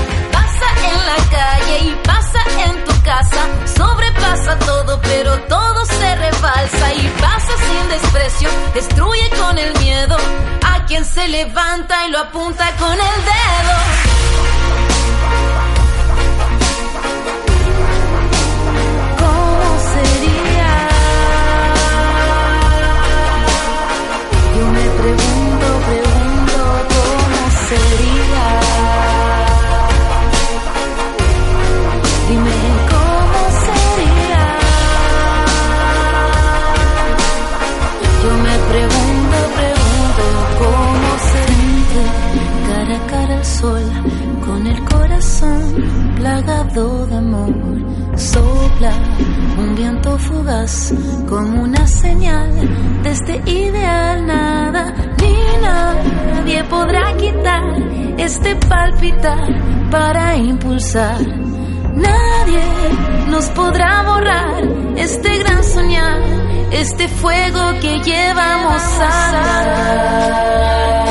[0.64, 3.42] Pasa en la calle y pasa en tu casa.
[3.76, 8.50] Sobrepasa todo, pero todo se rebalsa y pasa sin desprecio.
[8.74, 10.18] Destruye con el miedo
[10.66, 13.74] a quien se levanta y lo apunta con el dedo.
[46.44, 47.54] Plagado de amor.
[48.16, 48.94] Sopla
[49.58, 50.94] un viento fugaz
[51.28, 52.50] como una señal
[53.04, 54.26] de este ideal.
[54.26, 57.64] Nada ni nadie podrá quitar
[58.18, 59.48] este palpitar
[59.90, 61.18] para impulsar
[61.96, 62.64] Nadie
[63.30, 64.64] nos podrá borrar
[64.98, 66.20] este gran soñar,
[66.72, 71.03] este fuego que llevamos a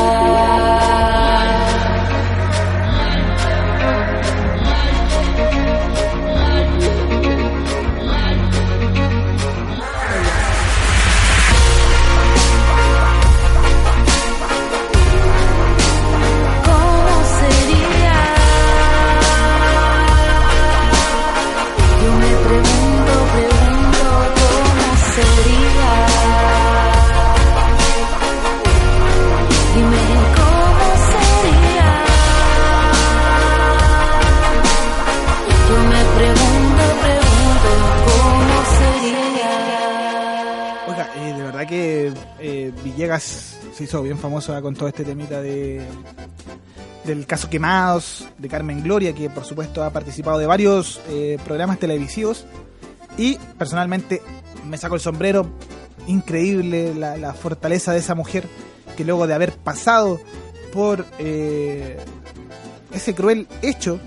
[43.21, 45.87] se hizo bien famosa con todo este temita de
[47.05, 51.79] del caso Quemados de Carmen Gloria, que por supuesto ha participado de varios eh, programas
[51.79, 52.45] televisivos.
[53.17, 54.23] Y personalmente
[54.67, 55.47] me saco el sombrero,
[56.07, 58.49] increíble la, fortaleza de esa mujer,
[58.97, 60.21] que luego de haber pasado
[60.73, 61.99] por eh,
[62.93, 63.99] ese cruel hecho,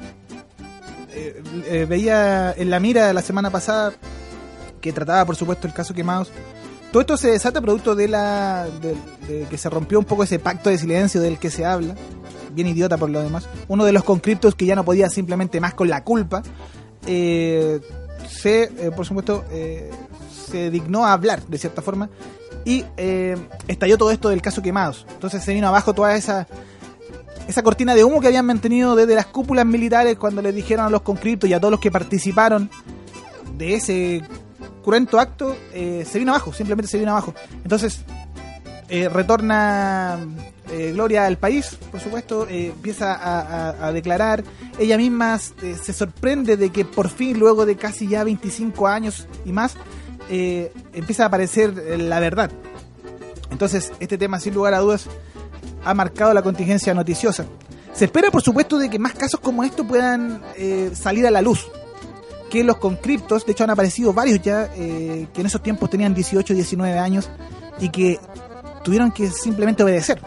[1.12, 3.94] eh, veía en la mira la semana pasada
[4.82, 6.30] que trataba por supuesto el caso Quemados
[6.96, 10.70] todo esto se desata producto de la de, que se rompió un poco ese pacto
[10.70, 11.94] de silencio del que se habla,
[12.54, 13.50] bien idiota por lo demás.
[13.68, 16.42] Uno de los conscriptos que ya no podía simplemente más con la culpa,
[17.06, 17.82] eh,
[18.30, 19.92] se, eh, por supuesto, eh,
[20.50, 22.10] se dignó a hablar de cierta forma
[22.64, 22.86] y
[23.68, 25.06] estalló todo esto del caso Quemados.
[25.16, 26.48] Entonces se vino abajo toda esa
[27.46, 30.90] esa cortina de humo que habían mantenido desde las cúpulas militares cuando les dijeron a
[30.90, 32.70] los conscriptos y a todos los que participaron
[33.58, 34.24] de ese
[34.84, 37.34] cruento acto eh, se vino abajo, simplemente se vino abajo.
[37.64, 38.02] Entonces,
[38.88, 40.20] eh, retorna
[40.72, 44.44] eh, Gloria al país, por supuesto, empieza a, declarar.
[44.78, 49.52] Ella misma se sorprende de que por fin, luego de casi ya 25 años y
[49.52, 49.76] más,
[50.30, 52.52] empieza a aparecer la verdad.
[53.52, 55.08] Entonces, este tema, sin lugar a dudas,
[55.84, 57.46] ha marcado la contingencia noticiosa.
[57.94, 60.42] Se espera, por supuesto, de que más casos como esto puedan
[60.94, 61.70] salir a la luz
[62.50, 66.14] que los conscriptos, de hecho han aparecido varios ya, eh, que en esos tiempos tenían
[66.14, 67.30] 18, 19 años
[67.80, 68.20] y que
[68.84, 70.22] tuvieron que simplemente obedecer.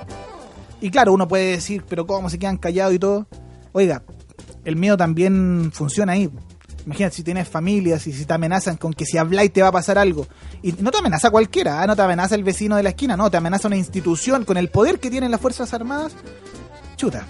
[0.81, 3.26] Y claro, uno puede decir, pero ¿cómo se quedan callados y todo?
[3.72, 4.02] Oiga,
[4.64, 6.31] el miedo también funciona ahí.
[6.87, 9.72] Imagínate si tienes familias y si te amenazan con que si habláis te va a
[9.72, 10.26] pasar algo.
[10.62, 11.87] Y no te amenaza cualquiera, ¿ah?
[11.87, 14.70] no te amenaza el vecino de la esquina, no, te amenaza una institución con el
[14.70, 16.14] poder que tienen las Fuerzas Armadas.
[16.96, 17.26] Chuta,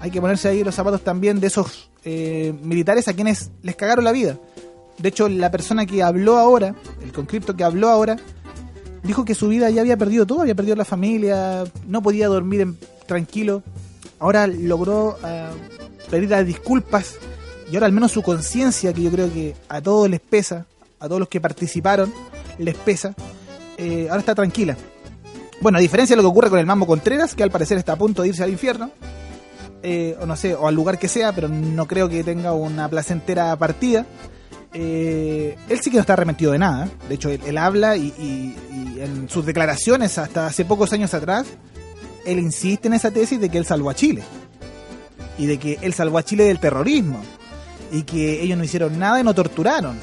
[0.00, 4.04] hay que ponerse ahí los zapatos también de esos eh, militares a quienes les cagaron
[4.04, 4.36] la vida.
[4.98, 8.16] De hecho, la persona que habló ahora, el conscripto que habló ahora,
[9.02, 12.60] dijo que su vida ya había perdido todo, había perdido la familia, no podía dormir
[12.60, 13.62] en, tranquilo.
[14.18, 17.16] Ahora logró uh, pedir las disculpas
[17.70, 20.66] y ahora al menos su conciencia, que yo creo que a todos les pesa,
[20.98, 22.12] a todos los que participaron
[22.58, 23.14] les pesa,
[23.76, 24.76] eh, ahora está tranquila.
[25.60, 27.92] Bueno, a diferencia de lo que ocurre con el Mambo Contreras, que al parecer está
[27.92, 28.90] a punto de irse al infierno,
[29.82, 32.88] eh, o no sé, o al lugar que sea, pero no creo que tenga una
[32.88, 34.06] placentera partida.
[34.72, 36.88] Eh, él sí que no está arrepentido de nada.
[37.08, 38.54] De hecho, él, habla y,
[39.00, 41.46] en sus declaraciones hasta hace pocos años atrás,
[42.26, 44.22] él insiste en esa tesis de que él salvó a Chile.
[45.38, 47.20] Y de que él salvó a Chile del terrorismo.
[47.92, 49.96] Y que ellos no hicieron nada y no torturaron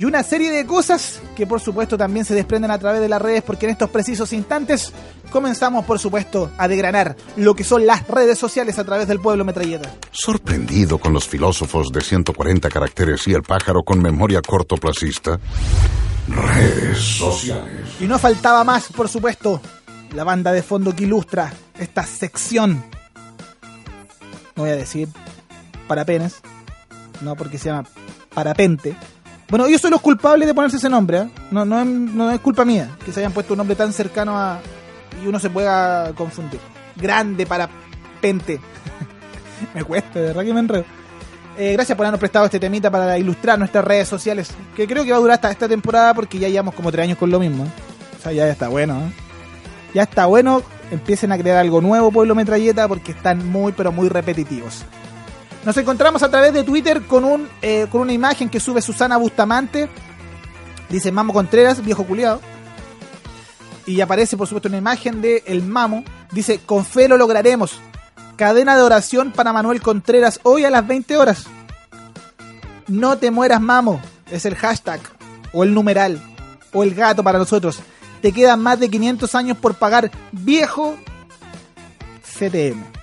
[0.00, 3.20] y una serie de cosas que por supuesto también se desprenden a través de las
[3.20, 4.94] redes porque en estos precisos instantes
[5.30, 9.44] comenzamos por supuesto a degranar lo que son las redes sociales a través del pueblo
[9.44, 9.92] metralleta.
[10.10, 15.38] Sorprendido con los filósofos de 140 caracteres y el pájaro con memoria cortoplacista.
[16.28, 17.90] Redes sociales.
[18.00, 19.60] Y no faltaba más, por supuesto,
[20.14, 22.82] la banda de fondo que ilustra esta sección.
[24.56, 25.08] No voy a decir
[25.86, 26.40] parapenes,
[27.20, 27.86] no porque se llama
[28.32, 28.96] parapente
[29.50, 31.28] bueno, ellos son los culpables de ponerse ese nombre, ¿eh?
[31.50, 34.60] no, no, no, es culpa mía que se hayan puesto un nombre tan cercano a.
[35.22, 36.60] y uno se pueda confundir.
[36.96, 37.68] Grande para
[38.20, 38.60] Pente.
[39.74, 40.84] me cuesta, de verdad que me enredo.
[41.58, 45.10] Eh, gracias por habernos prestado este temita para ilustrar nuestras redes sociales, que creo que
[45.10, 47.64] va a durar hasta esta temporada porque ya llevamos como tres años con lo mismo.
[47.64, 47.70] ¿eh?
[48.18, 49.00] O sea, ya está bueno.
[49.00, 49.12] ¿eh?
[49.94, 54.08] Ya está bueno, empiecen a crear algo nuevo, Pueblo Metralleta, porque están muy, pero muy
[54.08, 54.84] repetitivos.
[55.64, 59.18] Nos encontramos a través de Twitter con, un, eh, con una imagen que sube Susana
[59.18, 59.90] Bustamante.
[60.88, 62.40] Dice Mamo Contreras, viejo culiado.
[63.84, 66.02] Y aparece, por supuesto, una imagen de el Mamo.
[66.32, 67.78] Dice, con fe lo lograremos.
[68.36, 71.44] Cadena de oración para Manuel Contreras hoy a las 20 horas.
[72.88, 74.00] No te mueras, Mamo.
[74.30, 75.00] Es el hashtag.
[75.52, 76.22] O el numeral.
[76.72, 77.80] O el gato para nosotros.
[78.22, 80.96] Te quedan más de 500 años por pagar viejo
[82.22, 82.99] CTM.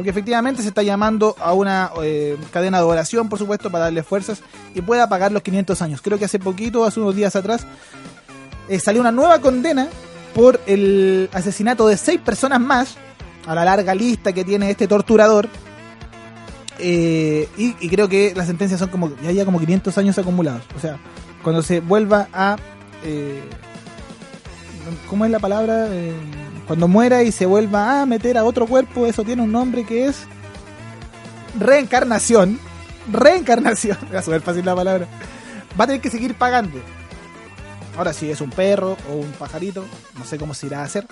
[0.00, 4.02] Porque efectivamente se está llamando a una eh, cadena de oración, por supuesto, para darle
[4.02, 4.40] fuerzas
[4.74, 6.00] y pueda pagar los 500 años.
[6.00, 7.66] Creo que hace poquito, hace unos días atrás,
[8.70, 9.88] eh, salió una nueva condena
[10.34, 12.96] por el asesinato de seis personas más,
[13.46, 15.50] a la larga lista que tiene este torturador.
[16.78, 20.62] Eh, y, creo que las sentencias son como, ya ya como 500 años acumulados.
[20.78, 20.96] O sea,
[21.42, 22.56] cuando se vuelva a...
[23.04, 23.42] eh,
[25.10, 25.88] ¿Cómo es la palabra?
[26.70, 30.06] Cuando muera y se vuelva a meter a otro cuerpo, eso tiene un nombre que
[30.06, 30.22] es
[31.58, 32.60] reencarnación.
[33.10, 33.98] Reencarnación.
[34.14, 35.08] Va a súper fácil la palabra.
[35.70, 36.78] Va a tener que seguir pagando.
[37.98, 39.84] Ahora si es un perro o un pajarito,
[40.16, 41.08] no sé cómo se irá a hacer.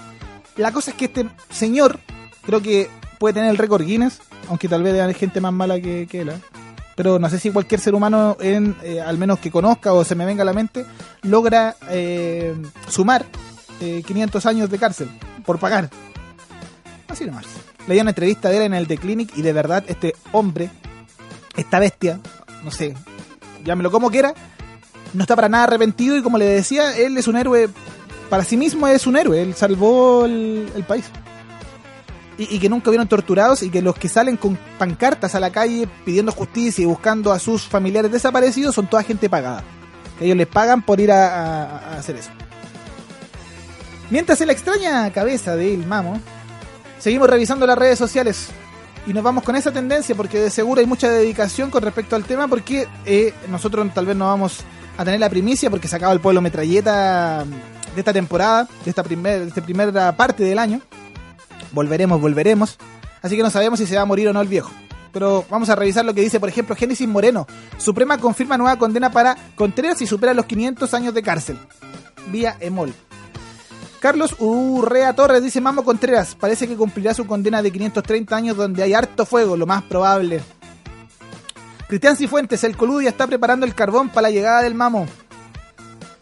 [0.54, 1.98] La cosa es que este señor,
[2.46, 2.88] creo que
[3.18, 6.28] puede tener el récord Guinness, aunque tal vez haya gente más mala que, que él.
[6.28, 6.40] ¿eh?
[6.94, 10.14] Pero no sé si cualquier ser humano, en, eh, al menos que conozca o se
[10.14, 10.86] me venga a la mente,
[11.22, 12.54] logra eh,
[12.88, 13.26] sumar
[13.80, 15.08] eh, 500 años de cárcel
[15.44, 15.90] por pagar.
[17.08, 17.46] Así nomás.
[17.86, 20.70] Leí una entrevista de él en el The Clinic y de verdad este hombre,
[21.56, 22.20] esta bestia,
[22.62, 22.94] no sé,
[23.64, 24.34] llámelo como quiera,
[25.14, 27.68] no está para nada arrepentido y como le decía, él es un héroe,
[28.28, 31.06] para sí mismo es un héroe, él salvó el, país.
[32.36, 35.88] Y, que nunca vieron torturados y que los que salen con pancartas a la calle
[36.04, 39.64] pidiendo justicia y buscando a sus familiares desaparecidos son toda gente pagada.
[40.18, 42.30] Que ellos les pagan por ir a hacer eso.
[44.10, 46.20] Mientras en la extraña cabeza de El Mamo,
[46.98, 48.48] seguimos revisando las redes sociales
[49.06, 52.24] y nos vamos con esa tendencia porque de seguro hay mucha dedicación con respecto al
[52.24, 54.60] tema porque eh, nosotros tal vez no vamos
[54.96, 57.44] a tener la primicia porque se acaba el pueblo metralleta
[57.94, 60.80] de esta temporada, de esta, primer, de esta primera parte del año.
[61.72, 62.78] Volveremos, volveremos.
[63.20, 64.70] Así que no sabemos si se va a morir o no el viejo.
[65.12, 67.46] Pero vamos a revisar lo que dice, por ejemplo, Génesis Moreno.
[67.76, 71.58] Suprema confirma nueva condena para Contreras y supera los 500 años de cárcel.
[72.30, 72.94] Vía EMOL.
[74.00, 78.82] Carlos Urrea Torres dice Mamo Contreras, parece que cumplirá su condena de 530 años donde
[78.82, 80.40] hay harto fuego, lo más probable.
[81.88, 85.06] Cristian Cifuentes, el Coludia está preparando el carbón para la llegada del Mamo.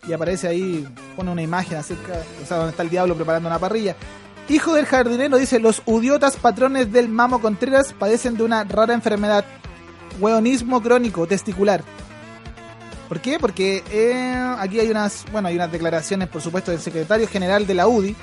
[0.09, 3.59] Y aparece ahí, pone una imagen acerca, o sea, donde está el diablo preparando una
[3.59, 3.95] parrilla.
[4.49, 9.45] Hijo del jardinero dice, los idiotas patrones del Mamo Contreras padecen de una rara enfermedad,
[10.21, 11.83] hueonismo crónico testicular.
[13.09, 13.39] ¿Por qué?
[13.39, 17.75] Porque eh, aquí hay unas, bueno, hay unas declaraciones, por supuesto, del secretario general de
[17.75, 18.17] la UDI,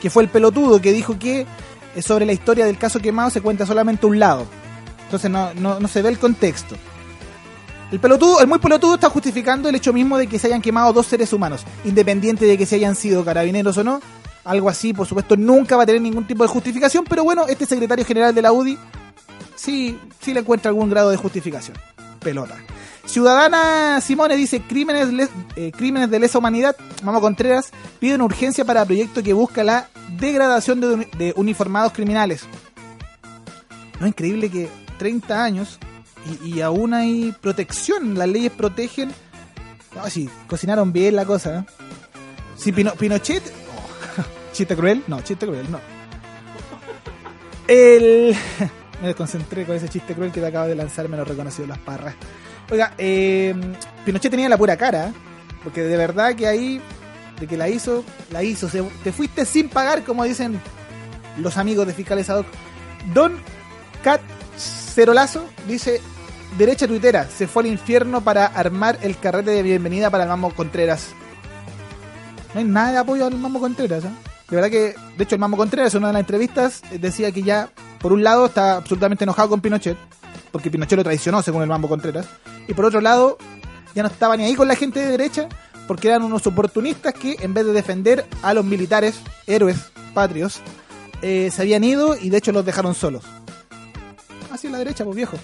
[0.00, 1.46] que fue el pelotudo que dijo que
[1.94, 4.46] eh, sobre la historia del caso quemado se cuenta solamente un lado.
[5.04, 6.76] Entonces no, no, no se ve el contexto.
[7.90, 10.92] El pelotudo, el muy pelotudo está justificando el hecho mismo de que se hayan quemado
[10.94, 14.00] dos seres humanos, independiente de que se hayan sido carabineros o no.
[14.44, 17.66] Algo así, por supuesto, nunca va a tener ningún tipo de justificación, pero bueno, este
[17.66, 18.78] secretario general de la UDI
[19.54, 21.76] sí, sí le encuentra algún grado de justificación.
[22.22, 22.56] Pelota.
[23.04, 26.76] Ciudadana Simone dice crímenes, eh, crímenes de lesa humanidad.
[27.02, 31.92] Mamo Contreras pide una urgencia para proyecto que busca la degradación de, uni- de uniformados
[31.92, 32.44] criminales.
[33.98, 34.68] No es increíble que
[34.98, 35.78] 30 años
[36.44, 38.16] y, aún hay protección.
[38.16, 39.10] Las leyes protegen.
[39.96, 41.52] No, sí, cocinaron bien la cosa.
[41.52, 41.66] ¿no?
[42.56, 43.42] Si Pino- Pinochet.
[43.42, 45.02] oh, chiste cruel.
[45.08, 45.80] No, chiste cruel, no.
[47.66, 48.36] El.
[49.02, 51.78] Me desconcentré con ese chiste cruel que te acabo de lanzar, me lo reconocido las
[51.78, 52.14] parras.
[52.70, 53.52] Oiga, eh,
[54.04, 55.12] Pinochet tenía la pura cara,
[55.64, 56.80] porque de verdad que ahí,
[57.40, 58.68] de que la hizo, la hizo.
[59.02, 60.60] Te fuiste sin pagar, como dicen
[61.36, 62.46] los amigos de Fiscales Ad hoc.
[63.12, 63.36] Don
[64.04, 64.20] Cat
[64.56, 66.00] Cerolazo dice:
[66.56, 70.54] Derecha tuitera, se fue al infierno para armar el carrete de bienvenida para el Mamo
[70.54, 71.08] Contreras.
[72.54, 74.10] No hay nada de apoyo al Mamo Contreras, ¿eh?
[74.48, 77.42] De verdad que, de hecho, el Mamo Contreras en una de las entrevistas decía que
[77.42, 77.70] ya,
[78.02, 79.96] por un lado, está absolutamente enojado con Pinochet,
[80.50, 82.26] porque Pinochet lo traicionó, según el Mambo Contreras,
[82.68, 83.38] y por otro lado,
[83.94, 85.48] ya no estaba ni ahí con la gente de derecha,
[85.86, 89.76] porque eran unos oportunistas que, en vez de defender a los militares, héroes
[90.14, 90.60] patrios,
[91.22, 93.24] eh, se habían ido y de hecho los dejaron solos.
[94.50, 95.36] Así es la derecha, pues viejo.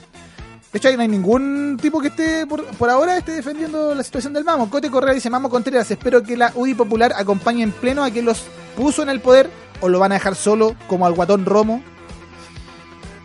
[0.72, 4.02] De hecho, ahí no hay ningún tipo que esté, por, por ahora, esté defendiendo la
[4.02, 4.68] situación del Mamo.
[4.68, 8.26] Cote Correa dice, Mamo Contreras, espero que la UDI Popular acompañe en pleno a quien
[8.26, 8.42] los
[8.76, 9.48] puso en el poder
[9.80, 11.82] o lo van a dejar solo como al guatón Romo.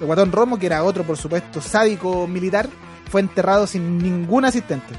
[0.03, 2.67] El guatón Romo, que era otro, por supuesto, sádico militar,
[3.09, 4.93] fue enterrado sin ningún asistente.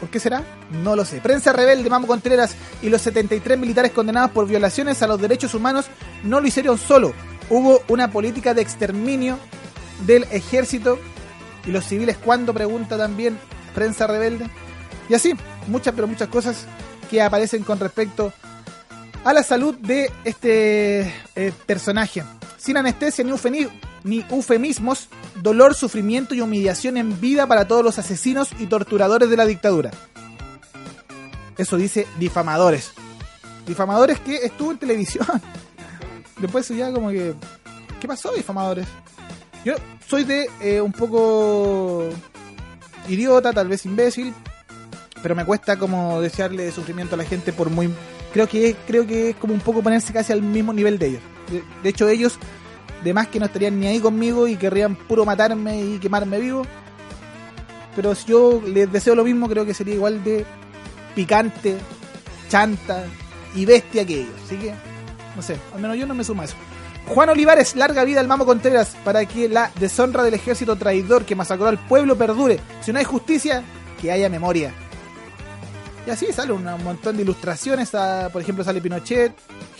[0.00, 0.42] ¿Por qué será?
[0.82, 1.20] No lo sé.
[1.20, 5.86] Prensa rebelde, Mamo Contreras y los 73 militares condenados por violaciones a los derechos humanos
[6.24, 7.14] no lo hicieron solo.
[7.50, 9.38] Hubo una política de exterminio
[10.04, 10.98] del ejército
[11.66, 13.38] y los civiles cuando pregunta también
[13.76, 14.50] prensa rebelde.
[15.08, 15.34] Y así,
[15.68, 16.66] muchas pero muchas cosas
[17.08, 18.32] que aparecen con respecto
[19.26, 22.22] a la salud de este eh, personaje.
[22.56, 23.66] Sin anestesia ni,
[24.04, 25.08] ni eufemismos,
[25.42, 29.90] dolor, sufrimiento y humillación en vida para todos los asesinos y torturadores de la dictadura.
[31.58, 32.92] Eso dice difamadores.
[33.66, 35.26] Difamadores que estuvo en televisión.
[36.38, 37.34] Después ya como que
[38.00, 38.86] ¿Qué pasó, difamadores?
[39.64, 39.74] Yo
[40.06, 42.10] soy de eh, un poco
[43.08, 44.32] idiota, tal vez imbécil,
[45.20, 47.92] pero me cuesta como desearle sufrimiento a la gente por muy...
[48.36, 51.22] Creo que, creo que es como un poco ponerse casi al mismo nivel de ellos.
[51.50, 52.38] De, de hecho, ellos,
[53.02, 56.66] de más que no estarían ni ahí conmigo y querrían puro matarme y quemarme vivo.
[57.94, 60.44] Pero si yo les deseo lo mismo, creo que sería igual de
[61.14, 61.78] picante,
[62.50, 63.04] chanta
[63.54, 64.34] y bestia que ellos.
[64.44, 64.74] Así que,
[65.34, 66.56] no sé, al menos yo no me sumo a eso.
[67.06, 71.34] Juan Olivares, larga vida al Mamo Contreras para que la deshonra del ejército traidor que
[71.34, 72.60] masacró al pueblo perdure.
[72.82, 73.64] Si no hay justicia,
[73.98, 74.74] que haya memoria.
[76.06, 77.94] Y así sale un montón de ilustraciones.
[77.94, 79.32] a- por ejemplo, sale Pinochet,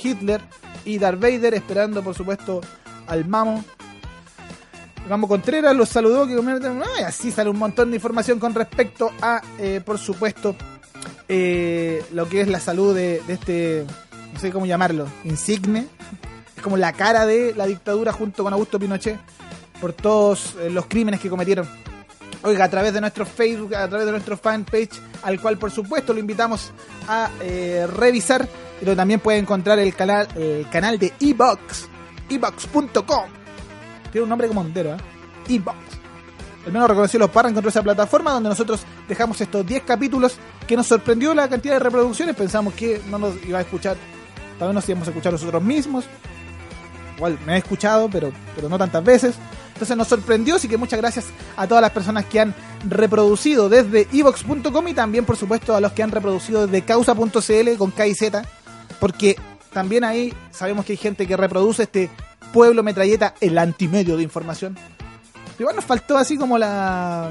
[0.03, 0.41] Hitler
[0.85, 2.61] y Darth Vader esperando, por supuesto,
[3.07, 3.64] al Mamo.
[5.09, 6.27] Mamo Contreras los saludó.
[6.27, 10.57] Que, y así sale un montón de información con respecto a, eh, por supuesto,
[11.29, 13.87] eh, lo que es la salud de, de este,
[14.33, 15.87] no sé cómo llamarlo, insigne.
[16.57, 19.18] Es como la cara de la dictadura junto con Augusto Pinochet
[19.81, 21.68] por todos eh, los crímenes que cometieron.
[22.47, 26.12] Oiga, a través de nuestro Facebook, a través de nuestro fanpage, al cual por supuesto
[26.12, 26.70] lo invitamos
[27.09, 31.88] a eh, revisar, pero también puede encontrar el canal, el canal de Ebox,
[32.30, 33.24] ebox.com.
[34.12, 34.97] Tiene un nombre como entero, ¿eh?
[35.49, 35.76] Ebox.
[36.66, 40.36] El menos reconocido los Parra encontró esa plataforma donde nosotros dejamos estos 10 capítulos
[40.68, 42.36] que nos sorprendió la cantidad de reproducciones.
[42.36, 43.97] Pensamos que no nos iba a escuchar,
[44.57, 46.05] tal vez nos íbamos a escuchar nosotros mismos.
[47.16, 49.34] Igual me he escuchado, pero, pero no tantas veces.
[49.77, 52.55] Entonces nos sorprendió, así que muchas gracias a todas las personas que han
[52.89, 57.91] reproducido desde evox.com y también, por supuesto, a los que han reproducido desde causa.cl con
[57.91, 58.43] K y Z,
[58.99, 59.37] porque
[59.74, 62.09] también ahí sabemos que hay gente que reproduce este
[62.55, 64.79] pueblo metralleta, el antimedio de información.
[65.59, 67.31] Igual nos faltó así como la.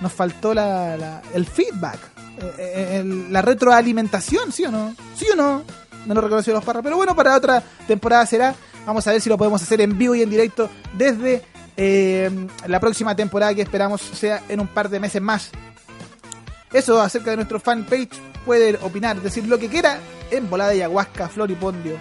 [0.00, 1.98] Nos faltó la, la- el feedback,
[2.38, 4.94] eh, eh, la retroalimentación, ¿sí o no?
[5.16, 5.62] ¿Sí o no?
[6.06, 6.82] No lo reconoció los parras.
[6.82, 8.54] Pero bueno, para otra temporada será.
[8.86, 11.42] Vamos a ver si lo podemos hacer en vivo y en directo desde
[11.76, 12.30] eh,
[12.66, 15.50] la próxima temporada que esperamos sea en un par de meses más.
[16.72, 18.10] Eso acerca de nuestro fanpage.
[18.44, 19.98] Puede opinar, decir lo que quiera
[20.30, 21.96] en Volada de Ayahuasca, Floripondio,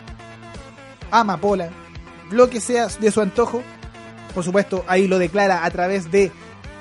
[1.09, 1.69] Amapola,
[2.31, 3.63] lo que sea de su antojo.
[4.33, 6.31] Por supuesto, ahí lo declara a través de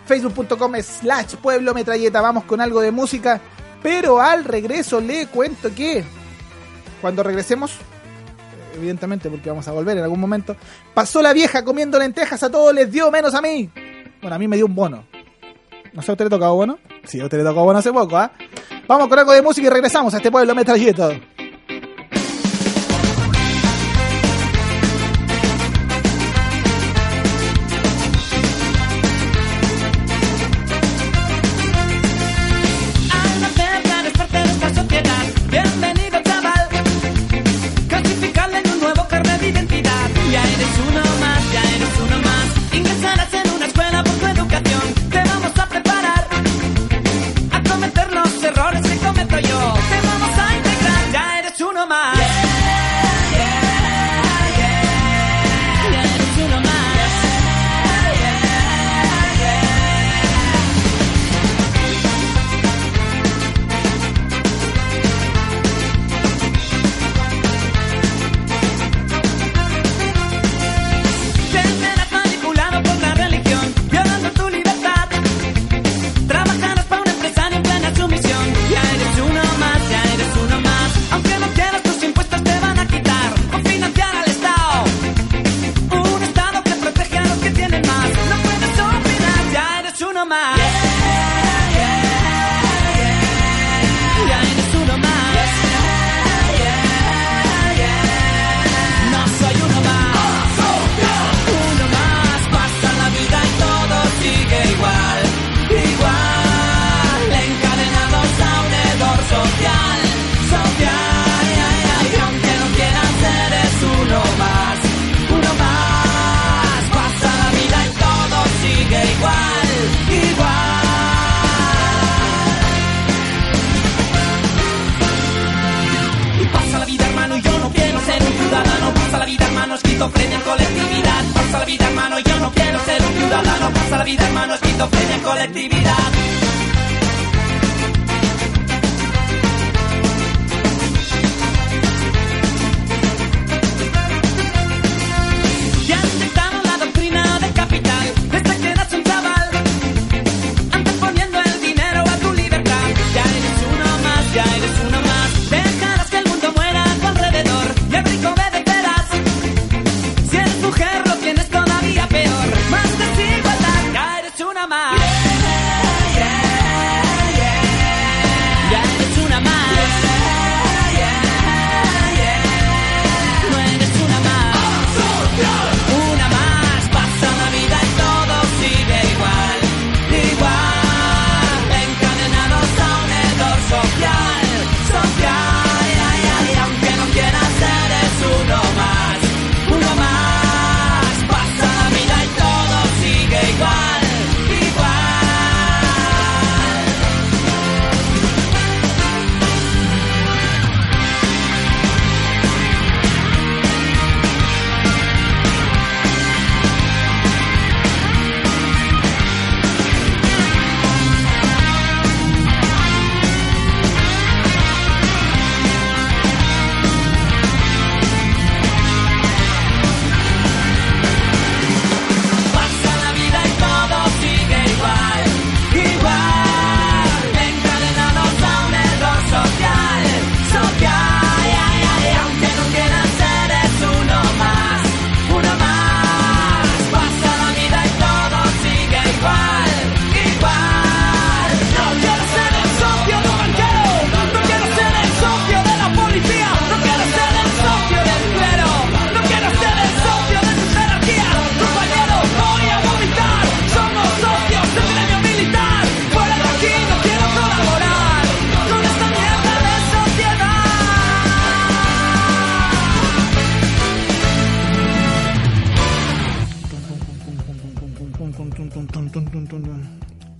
[0.06, 2.20] facebook.com slash pueblo metralleta.
[2.20, 3.40] Vamos con algo de música.
[3.82, 6.04] Pero al regreso le cuento que
[7.00, 7.78] cuando regresemos,
[8.74, 10.56] evidentemente porque vamos a volver en algún momento,
[10.94, 13.70] pasó la vieja comiendo lentejas a todos, les dio menos a mí.
[14.20, 15.04] Bueno, a mí me dio un bono.
[15.92, 16.78] ¿No sé a usted le tocó bono?
[17.04, 18.32] Sí, a usted le tocó bono hace poco, ¿ah?
[18.88, 21.10] Vamos con algo de música y regresamos a este pueblo metralleta.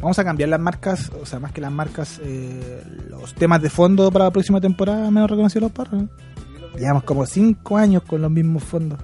[0.03, 3.71] Vamos a cambiar las marcas, o sea, más que las marcas, eh, los temas de
[3.71, 6.03] fondo para la próxima temporada, menos reconocidos los parros.
[6.77, 8.99] Llevamos como cinco años con los mismos fondos.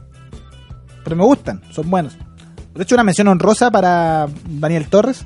[1.04, 2.18] Pero me gustan, son buenos.
[2.74, 5.24] De hecho, una mención honrosa para Daniel Torres.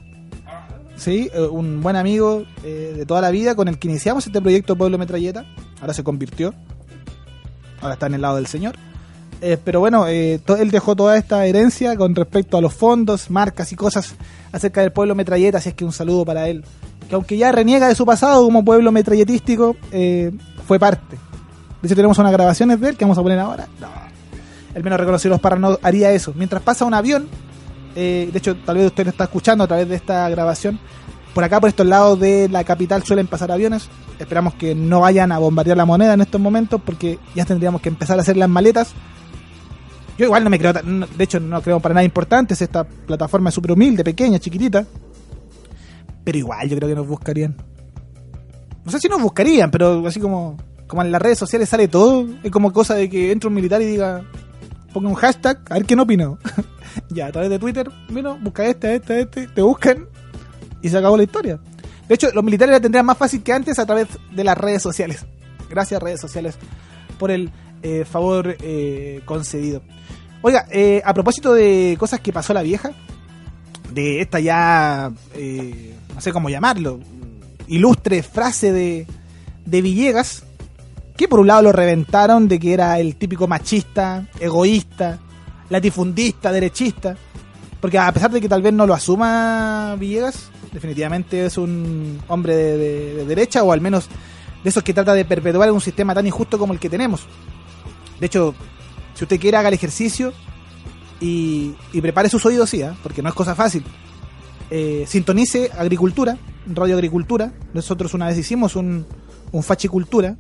[0.96, 4.42] Sí, eh, un buen amigo eh, de toda la vida con el que iniciamos este
[4.42, 5.46] proyecto Pueblo Metralleta.
[5.80, 6.52] Ahora se convirtió.
[7.80, 8.76] Ahora está en el lado del Señor.
[9.44, 13.72] Eh, pero bueno, eh, él dejó toda esta herencia con respecto a los fondos, marcas
[13.72, 14.14] y cosas
[14.52, 16.64] acerca del pueblo metralleta, así es que un saludo para él.
[17.08, 20.30] Que aunque ya reniega de su pasado como pueblo metralletístico, eh,
[20.64, 21.16] fue parte.
[21.82, 23.66] De hecho, tenemos unas grabaciones de él que vamos a poner ahora.
[23.80, 23.88] No.
[24.76, 26.32] El menos reconocido los no haría eso.
[26.36, 27.26] Mientras pasa un avión,
[27.96, 30.78] de hecho, tal vez usted lo está escuchando a través de esta grabación.
[31.34, 33.88] Por acá, por estos lados de la capital, suelen pasar aviones.
[34.18, 37.88] Esperamos que no vayan a bombardear la moneda en estos momentos, porque ya tendríamos que
[37.88, 38.94] empezar a hacer las maletas.
[40.18, 42.54] Yo igual no me creo, de hecho, no creo para nada importante.
[42.54, 44.86] Esta plataforma súper humilde, pequeña, chiquitita.
[46.24, 47.56] Pero igual, yo creo que nos buscarían.
[48.84, 50.56] No sé si nos buscarían, pero así como,
[50.86, 52.26] como en las redes sociales sale todo.
[52.42, 54.24] Es como cosa de que entre un militar y diga,
[54.92, 56.36] ponga un hashtag, a ver quién opina.
[57.10, 60.06] ya, a través de Twitter, mira, busca este, este, este, te buscan
[60.82, 61.58] y se acabó la historia.
[62.08, 64.82] De hecho, los militares la tendrían más fácil que antes a través de las redes
[64.82, 65.24] sociales.
[65.70, 66.56] Gracias, redes sociales,
[67.18, 67.50] por el
[67.82, 69.82] eh, favor eh, concedido.
[70.42, 72.90] Oiga, eh, a propósito de cosas que pasó la vieja,
[73.92, 76.98] de esta ya, eh, no sé cómo llamarlo,
[77.68, 79.06] ilustre frase de,
[79.64, 80.44] de Villegas,
[81.16, 85.18] que por un lado lo reventaron de que era el típico machista, egoísta,
[85.68, 87.16] latifundista, derechista,
[87.80, 92.56] porque a pesar de que tal vez no lo asuma Villegas, definitivamente es un hombre
[92.56, 94.08] de, de- de derecha o al menos
[94.64, 97.26] de esos que trata de perpetuar un sistema tan injusto como el que tenemos.
[98.18, 98.54] De hecho,
[99.14, 100.32] si usted quiere haga el ejercicio
[101.20, 102.96] y, prepare sus oídos, sí, ¿ah?
[103.02, 103.84] porque no es cosa fácil.
[104.70, 107.52] Eh, sintonice agricultura, radio agricultura.
[107.74, 109.06] Nosotros una vez hicimos un,
[109.52, 110.36] un fachicultura,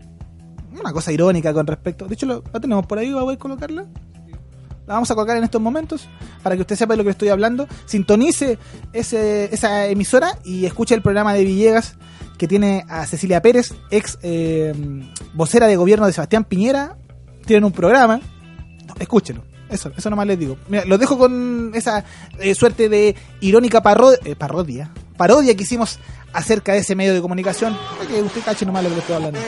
[0.78, 2.06] una cosa irónica con respecto.
[2.06, 3.86] De hecho, lo, la tenemos por ahí, ¿va a colocarla?
[4.86, 6.08] La vamos a colocar en estos momentos
[6.42, 7.68] para que usted sepa de lo que estoy hablando.
[7.86, 8.58] Sintonice
[8.92, 11.96] ese, esa emisora y escuche el programa de Villegas
[12.36, 14.72] que tiene a Cecilia Pérez, ex eh,
[15.34, 16.96] vocera de gobierno de Sebastián Piñera.
[17.46, 18.20] Tienen un programa.
[18.98, 19.42] Escúchenlo.
[19.68, 20.56] Eso, eso nomás les digo.
[20.68, 22.04] Mira, los dejo con esa
[22.38, 24.90] eh, suerte de irónica parro- eh, parodia.
[25.16, 25.98] Parodia que hicimos
[26.32, 27.76] acerca de ese medio de comunicación.
[28.08, 29.40] Que usted cache nomás lo que estoy hablando.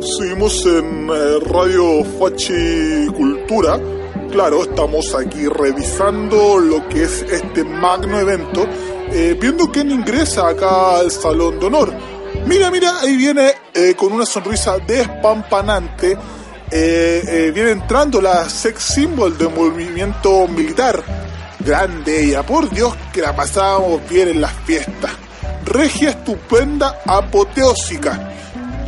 [0.00, 3.78] Seguimos en eh, Radio Fachi Cultura.
[4.32, 8.66] Claro, estamos aquí revisando lo que es este magno evento,
[9.40, 11.94] viendo quién ingresa acá al Salón de Honor.
[12.46, 16.16] Mira, mira, ahí viene eh, con una sonrisa despampanante.
[16.70, 21.02] eh, eh, viene entrando la sex symbol del movimiento militar.
[21.60, 25.10] Grande ella, por Dios que la pasábamos bien en las fiestas.
[25.64, 28.34] Regia, estupenda, apoteósica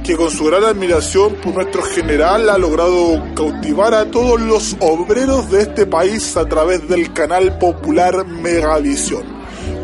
[0.03, 5.51] que con su gran admiración por nuestro general ha logrado cautivar a todos los obreros
[5.51, 9.25] de este país a través del canal popular Megavisión.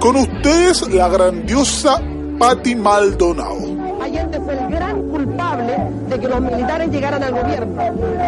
[0.01, 2.01] Con ustedes la grandiosa
[2.39, 4.03] Patti Maldonado.
[4.03, 5.76] Allende fue el gran culpable
[6.09, 7.82] de que los militares llegaran al gobierno.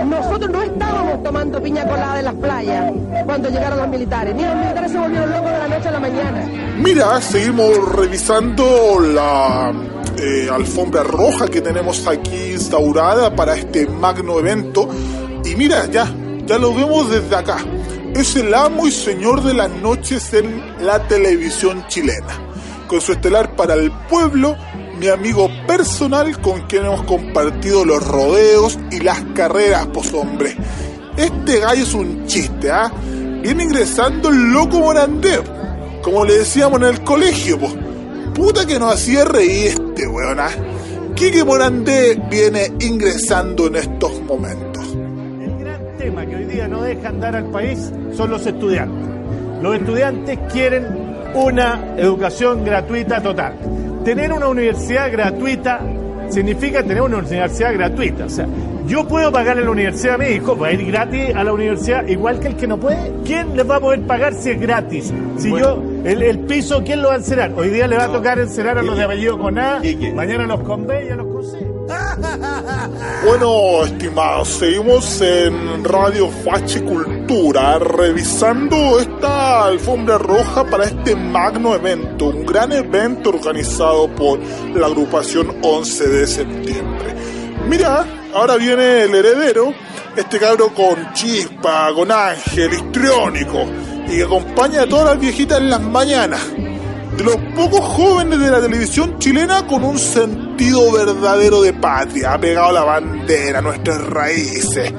[0.07, 2.93] Nosotros no estábamos tomando piña colada en las playas
[3.27, 6.01] cuando llegaron los militares, ni los militares se volvieron locos de la noche a la
[6.01, 6.47] mañana.
[6.79, 9.73] Mira, seguimos revisando la
[10.17, 14.89] eh, alfombra roja que tenemos aquí instaurada para este magno evento.
[15.45, 16.07] Y mira, ya,
[16.47, 17.59] ya lo vemos desde acá.
[18.15, 22.48] Es el amo y señor de las noches en la televisión chilena.
[22.89, 24.57] Con su estelar para el pueblo,
[24.99, 30.57] mi amigo personal con quien hemos compartido los rodeos y las carreras, pues hombre.
[31.15, 32.91] Este gallo es un chiste, ¿ah?
[33.43, 35.39] Viene ingresando el loco Morandé,
[36.03, 37.75] como le decíamos en el colegio, pues.
[38.35, 40.51] Puta que nos hacía reír este weón, ¿ah?
[41.15, 44.87] Quique Morandé viene ingresando en estos momentos.
[45.43, 49.07] El gran tema que hoy día no deja andar al país son los estudiantes.
[49.61, 53.55] Los estudiantes quieren una educación gratuita total.
[54.05, 55.81] Tener una universidad gratuita
[56.31, 58.25] significa tener una universidad gratuita.
[58.27, 58.47] O sea,
[58.87, 62.07] yo puedo pagarle la universidad a mi hijo, va a ir gratis a la universidad
[62.07, 63.13] igual que el que no puede.
[63.25, 65.13] ¿Quién les va a poder pagar si es gratis?
[65.37, 67.53] Si yo, el, el piso, ¿quién lo va a encerar?
[67.55, 69.83] Hoy día le va a tocar encerar a los de apellido con A,
[70.15, 71.59] mañana a los con B y a los con C.
[73.25, 76.81] Bueno, estimados, seguimos en Radio Fachi
[77.29, 84.41] Cultura revisando esta alfombra roja para este magno evento, un gran evento organizado por
[84.75, 87.15] la agrupación 11 de septiembre.
[87.69, 89.75] Mira, ahora viene el heredero,
[90.17, 93.67] Este cabro con chispa, con ángel, histriónico,
[94.07, 96.41] y que acompaña a todas las viejitas en las mañanas.
[97.15, 102.39] De los pocos jóvenes de la televisión chilena con un sentido verdadero de patria, ha
[102.39, 104.95] pegado la bandera, nuestras raíces,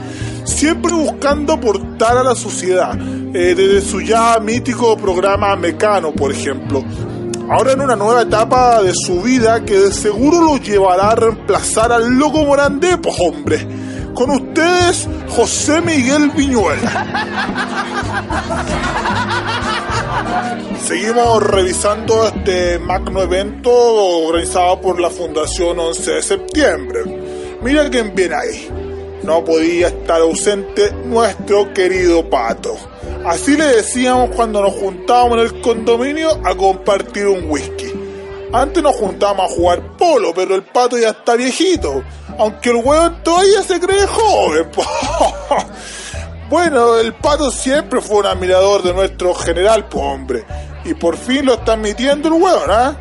[0.49, 6.83] siempre buscando aportar a la sociedad, eh, desde su ya mítico programa Mecano, por ejemplo.
[7.49, 11.91] Ahora en una nueva etapa de su vida que de seguro lo llevará a reemplazar
[11.91, 13.65] al loco Morandé, pues hombre.
[14.13, 16.79] Con ustedes, José Miguel Viñuel.
[20.85, 26.99] Seguimos revisando este magno evento organizado por la Fundación 11 de septiembre.
[27.61, 28.78] Mira quién viene ahí.
[29.29, 32.75] No podía estar ausente nuestro querido Pato.
[33.23, 37.93] Así le decíamos cuando nos juntábamos en el condominio a compartir un whisky.
[38.51, 42.01] Antes nos juntábamos a jugar polo, pero el pato ya está viejito.
[42.39, 44.67] Aunque el hueón todavía se cree joven.
[46.49, 50.43] bueno, el pato siempre fue un admirador de nuestro general, pues hombre.
[50.85, 52.97] Y por fin lo está admitiendo el hueón, ¿ah?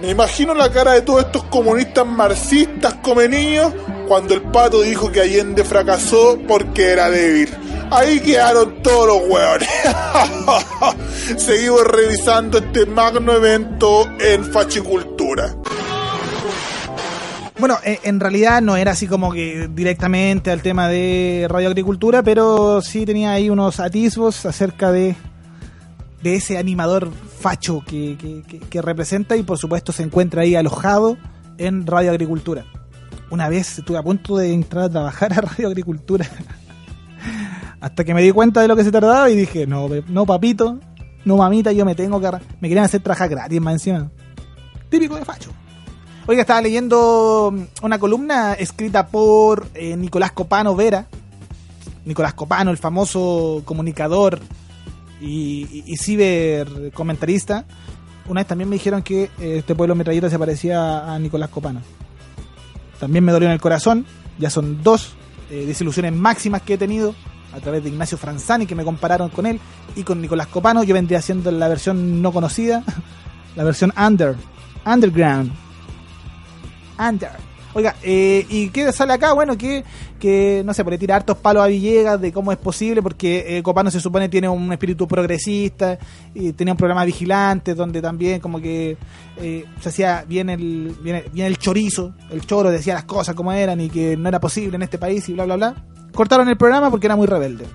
[0.00, 3.72] Me imagino la cara de todos estos comunistas marxistas come niños
[4.08, 7.50] cuando el pato dijo que Allende fracasó porque era débil.
[7.90, 9.68] Ahí quedaron todos los hueones.
[11.36, 15.54] Seguimos revisando este magno evento en fachicultura.
[17.58, 22.80] Bueno, eh, en realidad no era así como que directamente al tema de radioagricultura, pero
[22.80, 25.14] sí tenía ahí unos atisbos acerca de,
[26.22, 27.10] de ese animador
[27.40, 31.16] facho que, que, representa y por supuesto se encuentra ahí alojado
[31.58, 32.66] en radioagricultura.
[33.30, 36.28] Una vez estuve a punto de entrar a trabajar a radioagricultura.
[37.80, 40.78] Hasta que me di cuenta de lo que se tardaba y dije, no, no papito,
[41.24, 42.30] no mamita, yo me tengo que...
[42.60, 44.10] Me querían hacer trabajar gratis más encima.
[44.90, 45.50] Típico de facho.
[46.26, 51.06] Oiga, estaba leyendo una columna escrita por eh, Nicolás Copano Vera.
[52.04, 54.40] Nicolás Copano, el famoso comunicador
[55.20, 57.66] y, y, ciber comentarista.
[58.26, 61.82] Una vez también me dijeron que eh, este pueblo metralleta se parecía a Nicolás Copano.
[62.98, 64.06] También me dolió en el corazón.
[64.38, 65.12] Ya son dos
[65.50, 67.14] eh, desilusiones máximas que he tenido
[67.52, 69.58] a través de Ignacio Franzani, que me compararon con él,
[69.96, 70.84] y con Nicolás Copano.
[70.84, 72.84] Yo vendría haciendo la versión no conocida,
[73.56, 74.36] la versión under,
[74.86, 75.52] underground.
[76.98, 77.49] Under.
[77.72, 79.32] Oiga, eh, ¿y qué sale acá?
[79.32, 79.84] Bueno, que,
[80.18, 83.62] que no sé, puede tirar hartos palos a Villegas de cómo es posible, porque eh,
[83.62, 85.98] Copano se supone tiene un espíritu progresista,
[86.34, 88.96] y tenía un programa vigilante donde también como que
[89.36, 93.52] eh, se hacía bien el, bien, bien el chorizo, el choro decía las cosas como
[93.52, 95.74] eran y que no era posible en este país y bla, bla, bla
[96.12, 97.66] cortaron el programa porque era muy rebelde.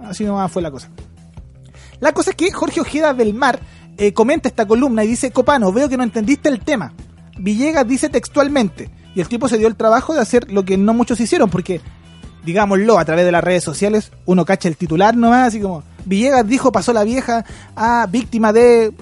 [0.00, 0.90] Así nomás fue la cosa.
[2.00, 3.60] La cosa es que Jorge Ojeda del Mar
[3.96, 6.92] eh, comenta esta columna y dice, Copano, veo que no entendiste el tema.
[7.38, 10.94] Villegas dice textualmente, y el tipo se dio el trabajo de hacer lo que no
[10.94, 11.80] muchos hicieron, porque,
[12.44, 16.46] digámoslo, a través de las redes sociales, uno cacha el titular nomás, así como, Villegas
[16.46, 17.44] dijo, pasó la vieja
[17.76, 18.92] a víctima de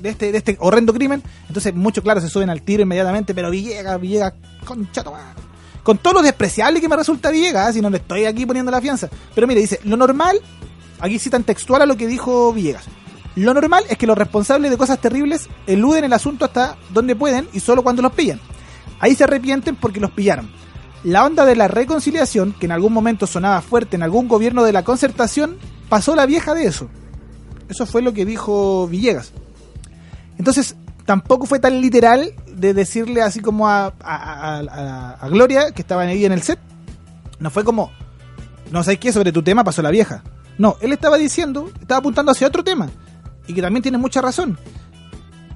[0.00, 1.22] de este, de este horrendo crimen.
[1.46, 4.34] Entonces, muchos, claro, se suben al tiro inmediatamente, pero Villegas, Villegas,
[4.64, 5.32] concha tomada
[5.82, 7.72] con todo lo despreciable que me resulta Villegas, ¿eh?
[7.74, 9.08] si no le estoy aquí poniendo la fianza.
[9.34, 10.40] Pero mire, dice, lo normal,
[11.00, 12.84] aquí citan textual a lo que dijo Villegas.
[13.34, 17.48] Lo normal es que los responsables de cosas terribles eluden el asunto hasta donde pueden
[17.52, 18.40] y solo cuando los pillan.
[19.00, 20.50] Ahí se arrepienten porque los pillaron.
[21.04, 24.72] La onda de la reconciliación, que en algún momento sonaba fuerte en algún gobierno de
[24.72, 25.56] la concertación,
[25.88, 26.88] pasó la vieja de eso.
[27.68, 29.32] Eso fue lo que dijo Villegas.
[30.38, 36.24] Entonces, tampoco fue tan literal de decirle así como a, a, Gloria, que estaba ahí
[36.24, 36.58] en el set.
[37.40, 37.90] No fue como,
[38.70, 40.22] no sé qué, sobre tu tema pasó la vieja.
[40.58, 42.88] No, él estaba diciendo, estaba apuntando hacia otro tema.
[43.46, 44.58] Y que también tiene mucha razón.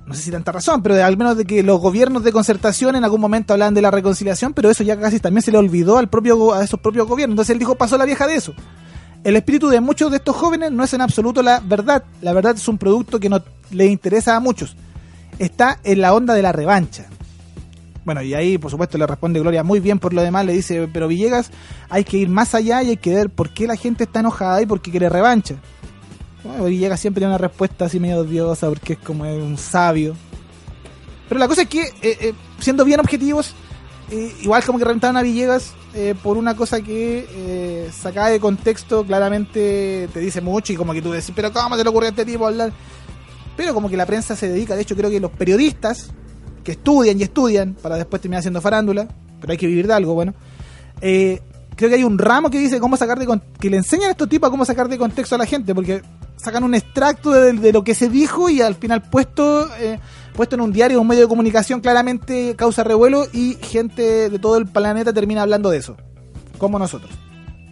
[0.06, 3.04] No sé si tanta razón, pero al menos de que los gobiernos de concertación en
[3.04, 6.08] algún momento hablaban de la reconciliación, pero eso ya casi también se le olvidó al
[6.08, 7.34] propio, a esos propios gobiernos.
[7.34, 8.54] Entonces él dijo, pasó la vieja de eso.
[9.24, 12.04] El espíritu de muchos de estos jóvenes no es en absoluto la verdad.
[12.22, 13.42] La verdad es un producto que no
[13.72, 14.76] le interesa a muchos
[15.38, 17.06] está en la onda de la revancha.
[18.04, 20.88] Bueno, y ahí por supuesto le responde Gloria muy bien por lo demás, le dice,
[20.92, 21.50] pero Villegas,
[21.88, 24.62] hay que ir más allá y hay que ver por qué la gente está enojada
[24.62, 25.56] y por qué quiere revancha.
[26.46, 30.14] Bueno, Villegas siempre tiene una respuesta así medio odiosa porque es como un sabio.
[31.28, 33.54] Pero la cosa es que, eh, eh, siendo bien objetivos,
[34.10, 35.72] eh, igual como que reventaron a Villegas
[36.22, 41.10] por una cosa que sacada de contexto claramente te dice mucho y como que tú
[41.10, 42.70] decís, pero ¿cómo se le ocurrió a este tipo hablar?
[43.56, 46.10] pero como que la prensa se dedica, de hecho creo que los periodistas
[46.62, 49.08] que estudian y estudian para después terminar haciendo farándula,
[49.40, 50.34] pero hay que vivir de algo, bueno,
[51.00, 51.40] eh,
[51.74, 54.28] creo que hay un ramo que dice cómo sacar de que le enseñan a estos
[54.28, 56.02] tipos a cómo sacar de contexto a la gente, porque
[56.36, 59.98] sacan un extracto de, lo que se dijo y al final puesto eh,
[60.34, 64.58] puesto en un diario, un medio de comunicación claramente causa revuelo y gente de todo
[64.58, 65.96] el planeta termina hablando de eso,
[66.58, 67.10] como nosotros.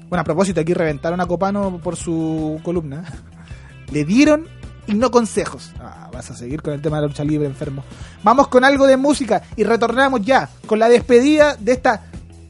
[0.09, 3.05] Bueno, a propósito, aquí reventaron a Copano por su columna.
[3.93, 4.47] Le dieron
[4.87, 5.73] y no consejos.
[5.81, 7.85] Ah, vas a seguir con el tema de la lucha libre, enfermo.
[8.23, 12.05] Vamos con algo de música y retornamos ya con la despedida de esta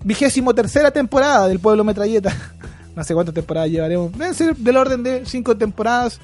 [0.05, 2.33] vigésimo tercera temporada del Pueblo Metralleta.
[2.95, 4.12] No sé cuántas temporadas llevaremos.
[4.12, 6.20] Deben ser del orden de cinco temporadas,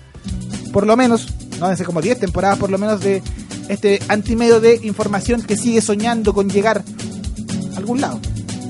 [0.73, 1.29] por lo menos.
[1.59, 3.23] No, deben ser como diez temporadas, por lo menos, de
[3.69, 6.83] este antimedio de información que sigue soñando con llegar
[7.75, 8.21] a algún lado.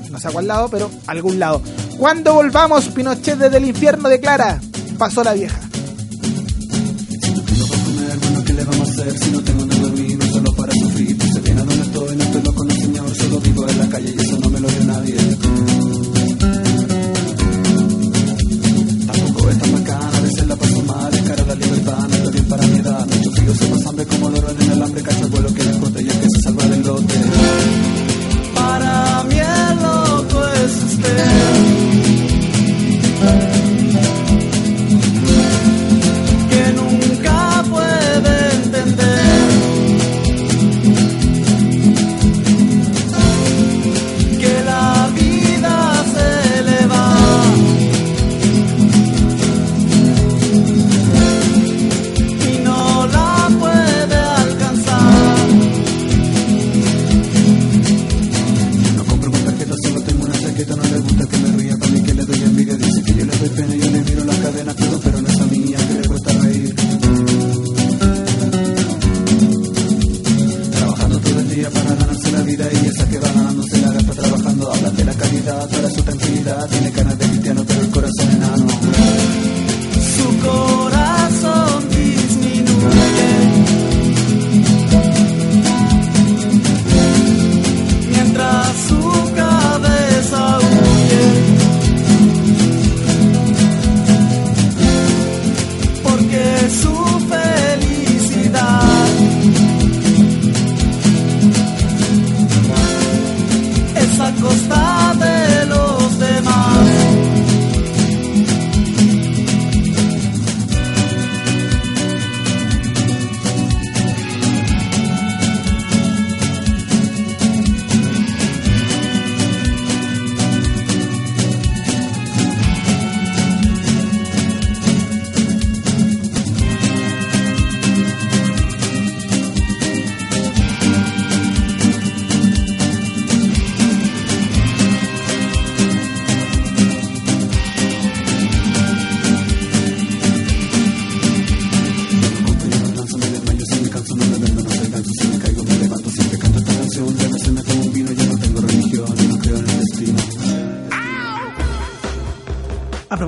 [0.09, 1.61] No sé a cuál lado, pero a algún lado.
[1.97, 4.59] Cuando volvamos, Pinochet desde el infierno declara:
[4.97, 5.60] pasó la vieja.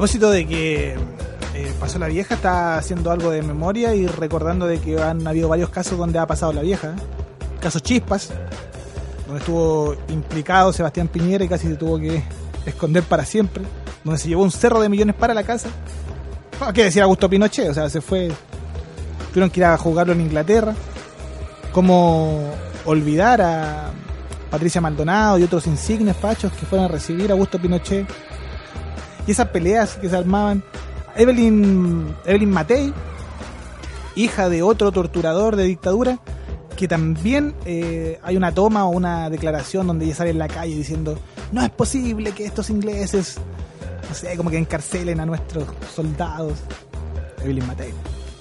[0.04, 0.96] Propósito de que
[1.56, 5.48] eh, pasó la vieja, está haciendo algo de memoria y recordando de que han habido
[5.48, 6.90] varios casos donde ha pasado la vieja.
[6.90, 7.60] ¿eh?
[7.62, 8.32] Caso Chispas,
[9.26, 12.22] donde estuvo implicado Sebastián Piñera y casi se tuvo que
[12.66, 13.64] esconder para siempre.
[14.04, 15.70] Donde se llevó un cerro de millones para la casa.
[16.60, 17.70] No, ¿Qué decir Augusto Pinochet?
[17.70, 18.30] O sea, se fue.
[19.30, 20.76] Tuvieron que ir a jugarlo en Inglaterra.
[21.72, 22.42] Como
[22.84, 23.92] olvidar a
[24.52, 28.06] Patricia Maldonado y otros insignes fachos que fueron a recibir a Augusto Pinochet
[29.28, 30.64] y esas peleas que se armaban.
[31.16, 32.94] Evelyn, Evelyn Matei,
[34.16, 36.20] hija de otro torturador de dictadura,
[36.76, 40.76] que también eh, hay una toma o una declaración donde ella sale en la calle
[40.76, 41.20] diciendo
[41.52, 43.38] no es posible que estos ingleses,
[44.10, 46.54] no sé, como que encarcelen a nuestros soldados.
[47.44, 47.94] Evelyn Matei,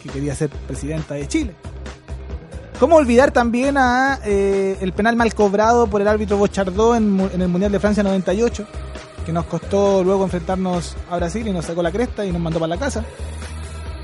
[0.02, 1.54] que quería ser presidenta de Chile.
[2.80, 7.42] ¿Cómo olvidar también a eh, el penal mal cobrado por el árbitro Bochardó en, en
[7.42, 8.66] el Mundial de Francia 98?
[9.24, 12.58] Que nos costó luego enfrentarnos a Brasil y nos sacó la cresta y nos mandó
[12.58, 13.04] para la casa.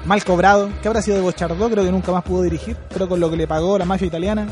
[0.05, 0.71] Mal cobrado.
[0.81, 1.69] ¿Qué habrá sido de Bochardó?
[1.71, 2.77] Creo que nunca más pudo dirigir.
[2.89, 4.47] Pero con lo que le pagó la mafia italiana,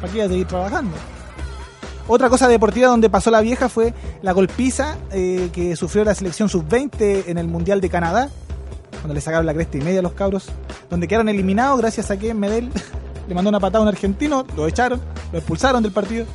[0.00, 0.96] ¿para qué iba a seguir trabajando?
[2.08, 3.92] Otra cosa deportiva donde pasó la vieja fue
[4.22, 8.30] la golpiza eh, que sufrió la selección sub-20 en el Mundial de Canadá,
[8.92, 10.46] cuando le sacaron la cresta y media a los cabros,
[10.88, 12.70] donde quedaron eliminados gracias a que Medel
[13.28, 15.00] le mandó una patada a un argentino, lo echaron,
[15.32, 16.26] lo expulsaron del partido.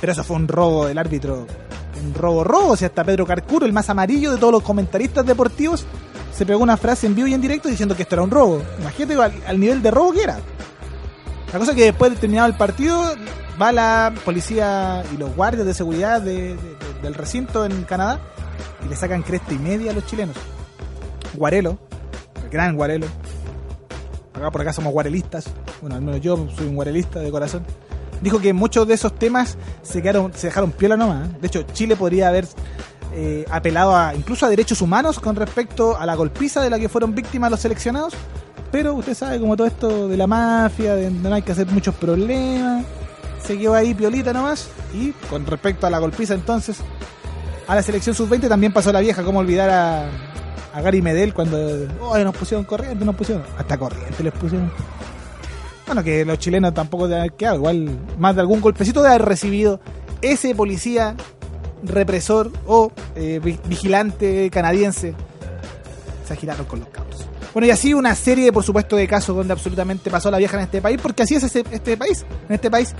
[0.00, 1.46] Pero eso fue un robo del árbitro,
[2.04, 5.24] un robo robo, o sea, hasta Pedro Carcuro, el más amarillo de todos los comentaristas
[5.26, 5.84] deportivos,
[6.34, 8.62] se pegó una frase en vivo y en directo diciendo que esto era un robo.
[8.80, 10.38] Imagínate al, nivel de robo que era.
[11.52, 13.02] La cosa es que después de terminado el partido,
[13.60, 18.20] va la policía y los guardias de seguridad de- de- de- del recinto en Canadá
[18.84, 20.36] y le sacan cresta y media a los chilenos.
[21.34, 21.78] Guarelo,
[22.44, 23.06] el gran Guarelo.
[24.34, 25.46] Acá por acá somos guarelistas.
[25.80, 27.64] Bueno, al menos yo soy un guarelista de corazón.
[28.20, 31.28] Dijo que muchos de esos temas se quedaron, se dejaron piola nomás.
[31.28, 31.32] ¿eh?
[31.40, 32.46] De hecho, Chile podría haber
[33.14, 36.88] eh, apelado a, incluso a derechos humanos con respecto a la golpiza de la que
[36.88, 38.14] fueron víctimas los seleccionados.
[38.72, 41.94] Pero usted sabe, como todo esto de la mafia, de no hay que hacer muchos
[41.94, 42.84] problemas,
[43.42, 44.68] se quedó ahí piolita nomás.
[44.92, 46.78] Y con respecto a la golpiza entonces,
[47.66, 50.08] a la selección sub-20 también pasó la vieja, como olvidar a,
[50.72, 54.70] a Gary Medel cuando oh, nos pusieron corriente, nos pusieron, hasta corriente les pusieron.
[55.86, 59.22] Bueno, que los chilenos tampoco de haber quedado, igual más de algún golpecito de haber
[59.22, 59.80] recibido
[60.20, 61.14] ese policía
[61.84, 65.14] represor o eh, vi- vigilante canadiense.
[66.26, 67.26] Se agiraron con los cabros.
[67.52, 70.64] Bueno, y así una serie, por supuesto, de casos donde absolutamente pasó la vieja en
[70.64, 72.26] este país, porque así es ese- este país.
[72.48, 72.92] En este país,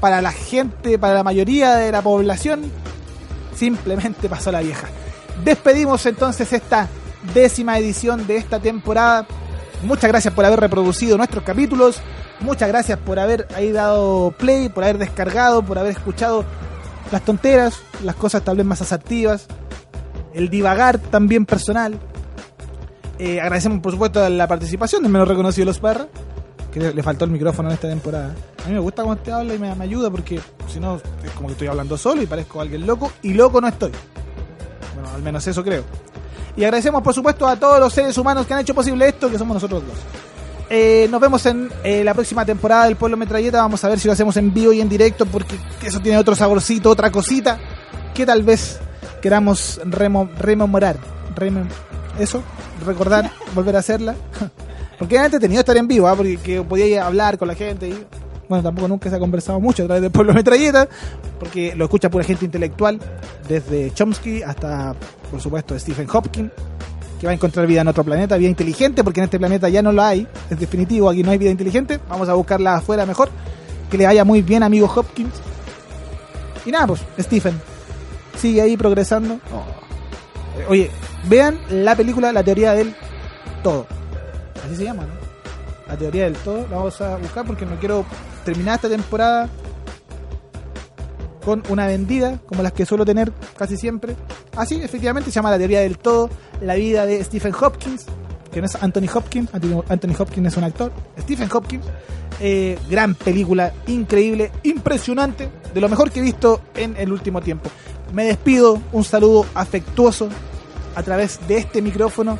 [0.00, 2.62] para la gente, para la mayoría de la población,
[3.54, 4.88] simplemente pasó la vieja.
[5.44, 6.88] Despedimos entonces esta
[7.34, 9.26] décima edición de esta temporada.
[9.82, 12.00] Muchas gracias por haber reproducido nuestros capítulos.
[12.40, 16.44] Muchas gracias por haber ahí dado play, por haber descargado, por haber escuchado
[17.12, 19.46] las tonteras, las cosas tal vez más asertivas,
[20.32, 21.98] el divagar también personal.
[23.18, 26.06] Eh, agradecemos por supuesto la participación del menos reconocido los Parra,
[26.72, 28.34] que le, le faltó el micrófono en esta temporada.
[28.64, 31.30] A mí me gusta cuando te habla y me, me ayuda porque si no es
[31.32, 33.92] como que estoy hablando solo y parezco alguien loco y loco no estoy.
[34.94, 35.84] Bueno, al menos eso creo.
[36.56, 39.38] Y agradecemos por supuesto a todos los seres humanos que han hecho posible esto, que
[39.38, 39.96] somos nosotros dos.
[40.72, 43.60] Eh, nos vemos en eh, la próxima temporada del Pueblo Metralleta.
[43.60, 46.36] Vamos a ver si lo hacemos en vivo y en directo porque eso tiene otro
[46.36, 47.58] saborcito, otra cosita
[48.14, 48.78] que tal vez
[49.20, 50.96] queramos remo- rememorar.
[51.34, 51.66] Remem-
[52.18, 52.42] eso,
[52.86, 54.14] recordar, volver a hacerla.
[54.98, 56.14] Porque era entretenido estar en vivo, ¿ah?
[56.14, 57.88] porque que podía hablar con la gente.
[57.88, 58.04] Y,
[58.50, 60.86] bueno, tampoco nunca se ha conversado mucho a través del Pueblo Metralleta,
[61.38, 63.00] porque lo escucha pura gente intelectual,
[63.48, 64.94] desde Chomsky hasta,
[65.30, 66.50] por supuesto, Stephen Hopkins
[67.20, 69.82] que va a encontrar vida en otro planeta, vida inteligente, porque en este planeta ya
[69.82, 73.28] no la hay, es definitivo, aquí no hay vida inteligente, vamos a buscarla afuera mejor,
[73.90, 75.34] que le vaya muy bien, amigo Hopkins.
[76.64, 77.60] Y nada, pues, Stephen,
[78.38, 79.34] sigue ahí progresando.
[79.34, 80.90] Eh, Oye,
[81.28, 82.94] vean la película La teoría del
[83.62, 83.86] todo.
[84.64, 85.12] Así se llama, ¿no?
[85.88, 88.04] La teoría del todo, la vamos a buscar porque no quiero
[88.44, 89.48] terminar esta temporada
[91.44, 94.16] con una vendida, como las que suelo tener casi siempre.
[94.56, 96.30] Así, efectivamente, se llama La teoría del todo,
[96.60, 98.06] la vida de Stephen Hopkins,
[98.52, 101.84] que no es Anthony Hopkins, Anthony Hopkins es un actor, Stephen Hopkins,
[102.40, 107.70] eh, gran película, increíble, impresionante, de lo mejor que he visto en el último tiempo.
[108.12, 110.28] Me despido, un saludo afectuoso
[110.94, 112.38] a través de este micrófono.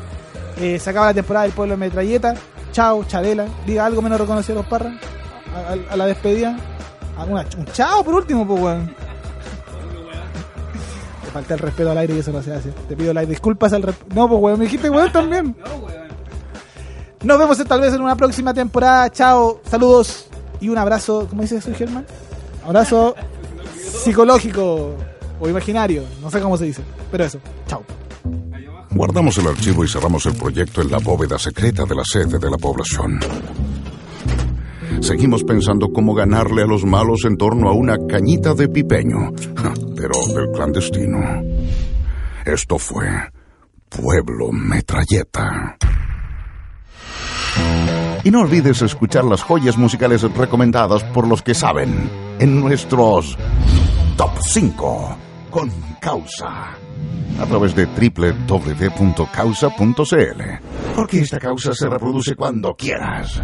[0.58, 2.34] Eh, se acaba la temporada del Pueblo Metralleta.
[2.72, 3.46] Chao, Chabela.
[3.66, 4.94] Diga algo menos reconocido a los parras.
[5.90, 6.56] A la despedida.
[7.20, 8.86] Alguna- un chao por último, pues, weón.
[11.24, 12.70] Te falta el respeto al aire y eso no se hace.
[12.88, 14.14] Te pido las disculpas al respeto.
[14.14, 15.56] No, pues, weón, me dijiste, weón, también.
[17.22, 19.10] Nos vemos tal vez en una próxima temporada.
[19.10, 20.26] Chao, saludos
[20.60, 21.26] y un abrazo.
[21.28, 22.06] ¿Cómo dice eso, Germán?
[22.64, 23.14] Abrazo
[24.02, 24.94] psicológico
[25.38, 26.04] o imaginario.
[26.22, 26.82] No sé cómo se dice.
[27.10, 27.38] Pero eso.
[27.66, 27.82] Chao.
[28.92, 32.50] Guardamos el archivo y cerramos el proyecto en la bóveda secreta de la sede de
[32.50, 33.20] la población.
[35.00, 39.32] Seguimos pensando cómo ganarle a los malos en torno a una cañita de pipeño,
[39.96, 41.18] pero del clandestino.
[42.44, 43.06] Esto fue
[43.88, 45.76] Pueblo Metralleta.
[48.22, 53.38] Y no olvides escuchar las joyas musicales recomendadas por los que saben en nuestros
[54.16, 55.16] Top 5
[55.50, 55.70] con
[56.00, 56.76] causa
[57.40, 58.82] a través de www.causa.cl.
[60.94, 63.40] Porque esta causa se reproduce cuando quieras.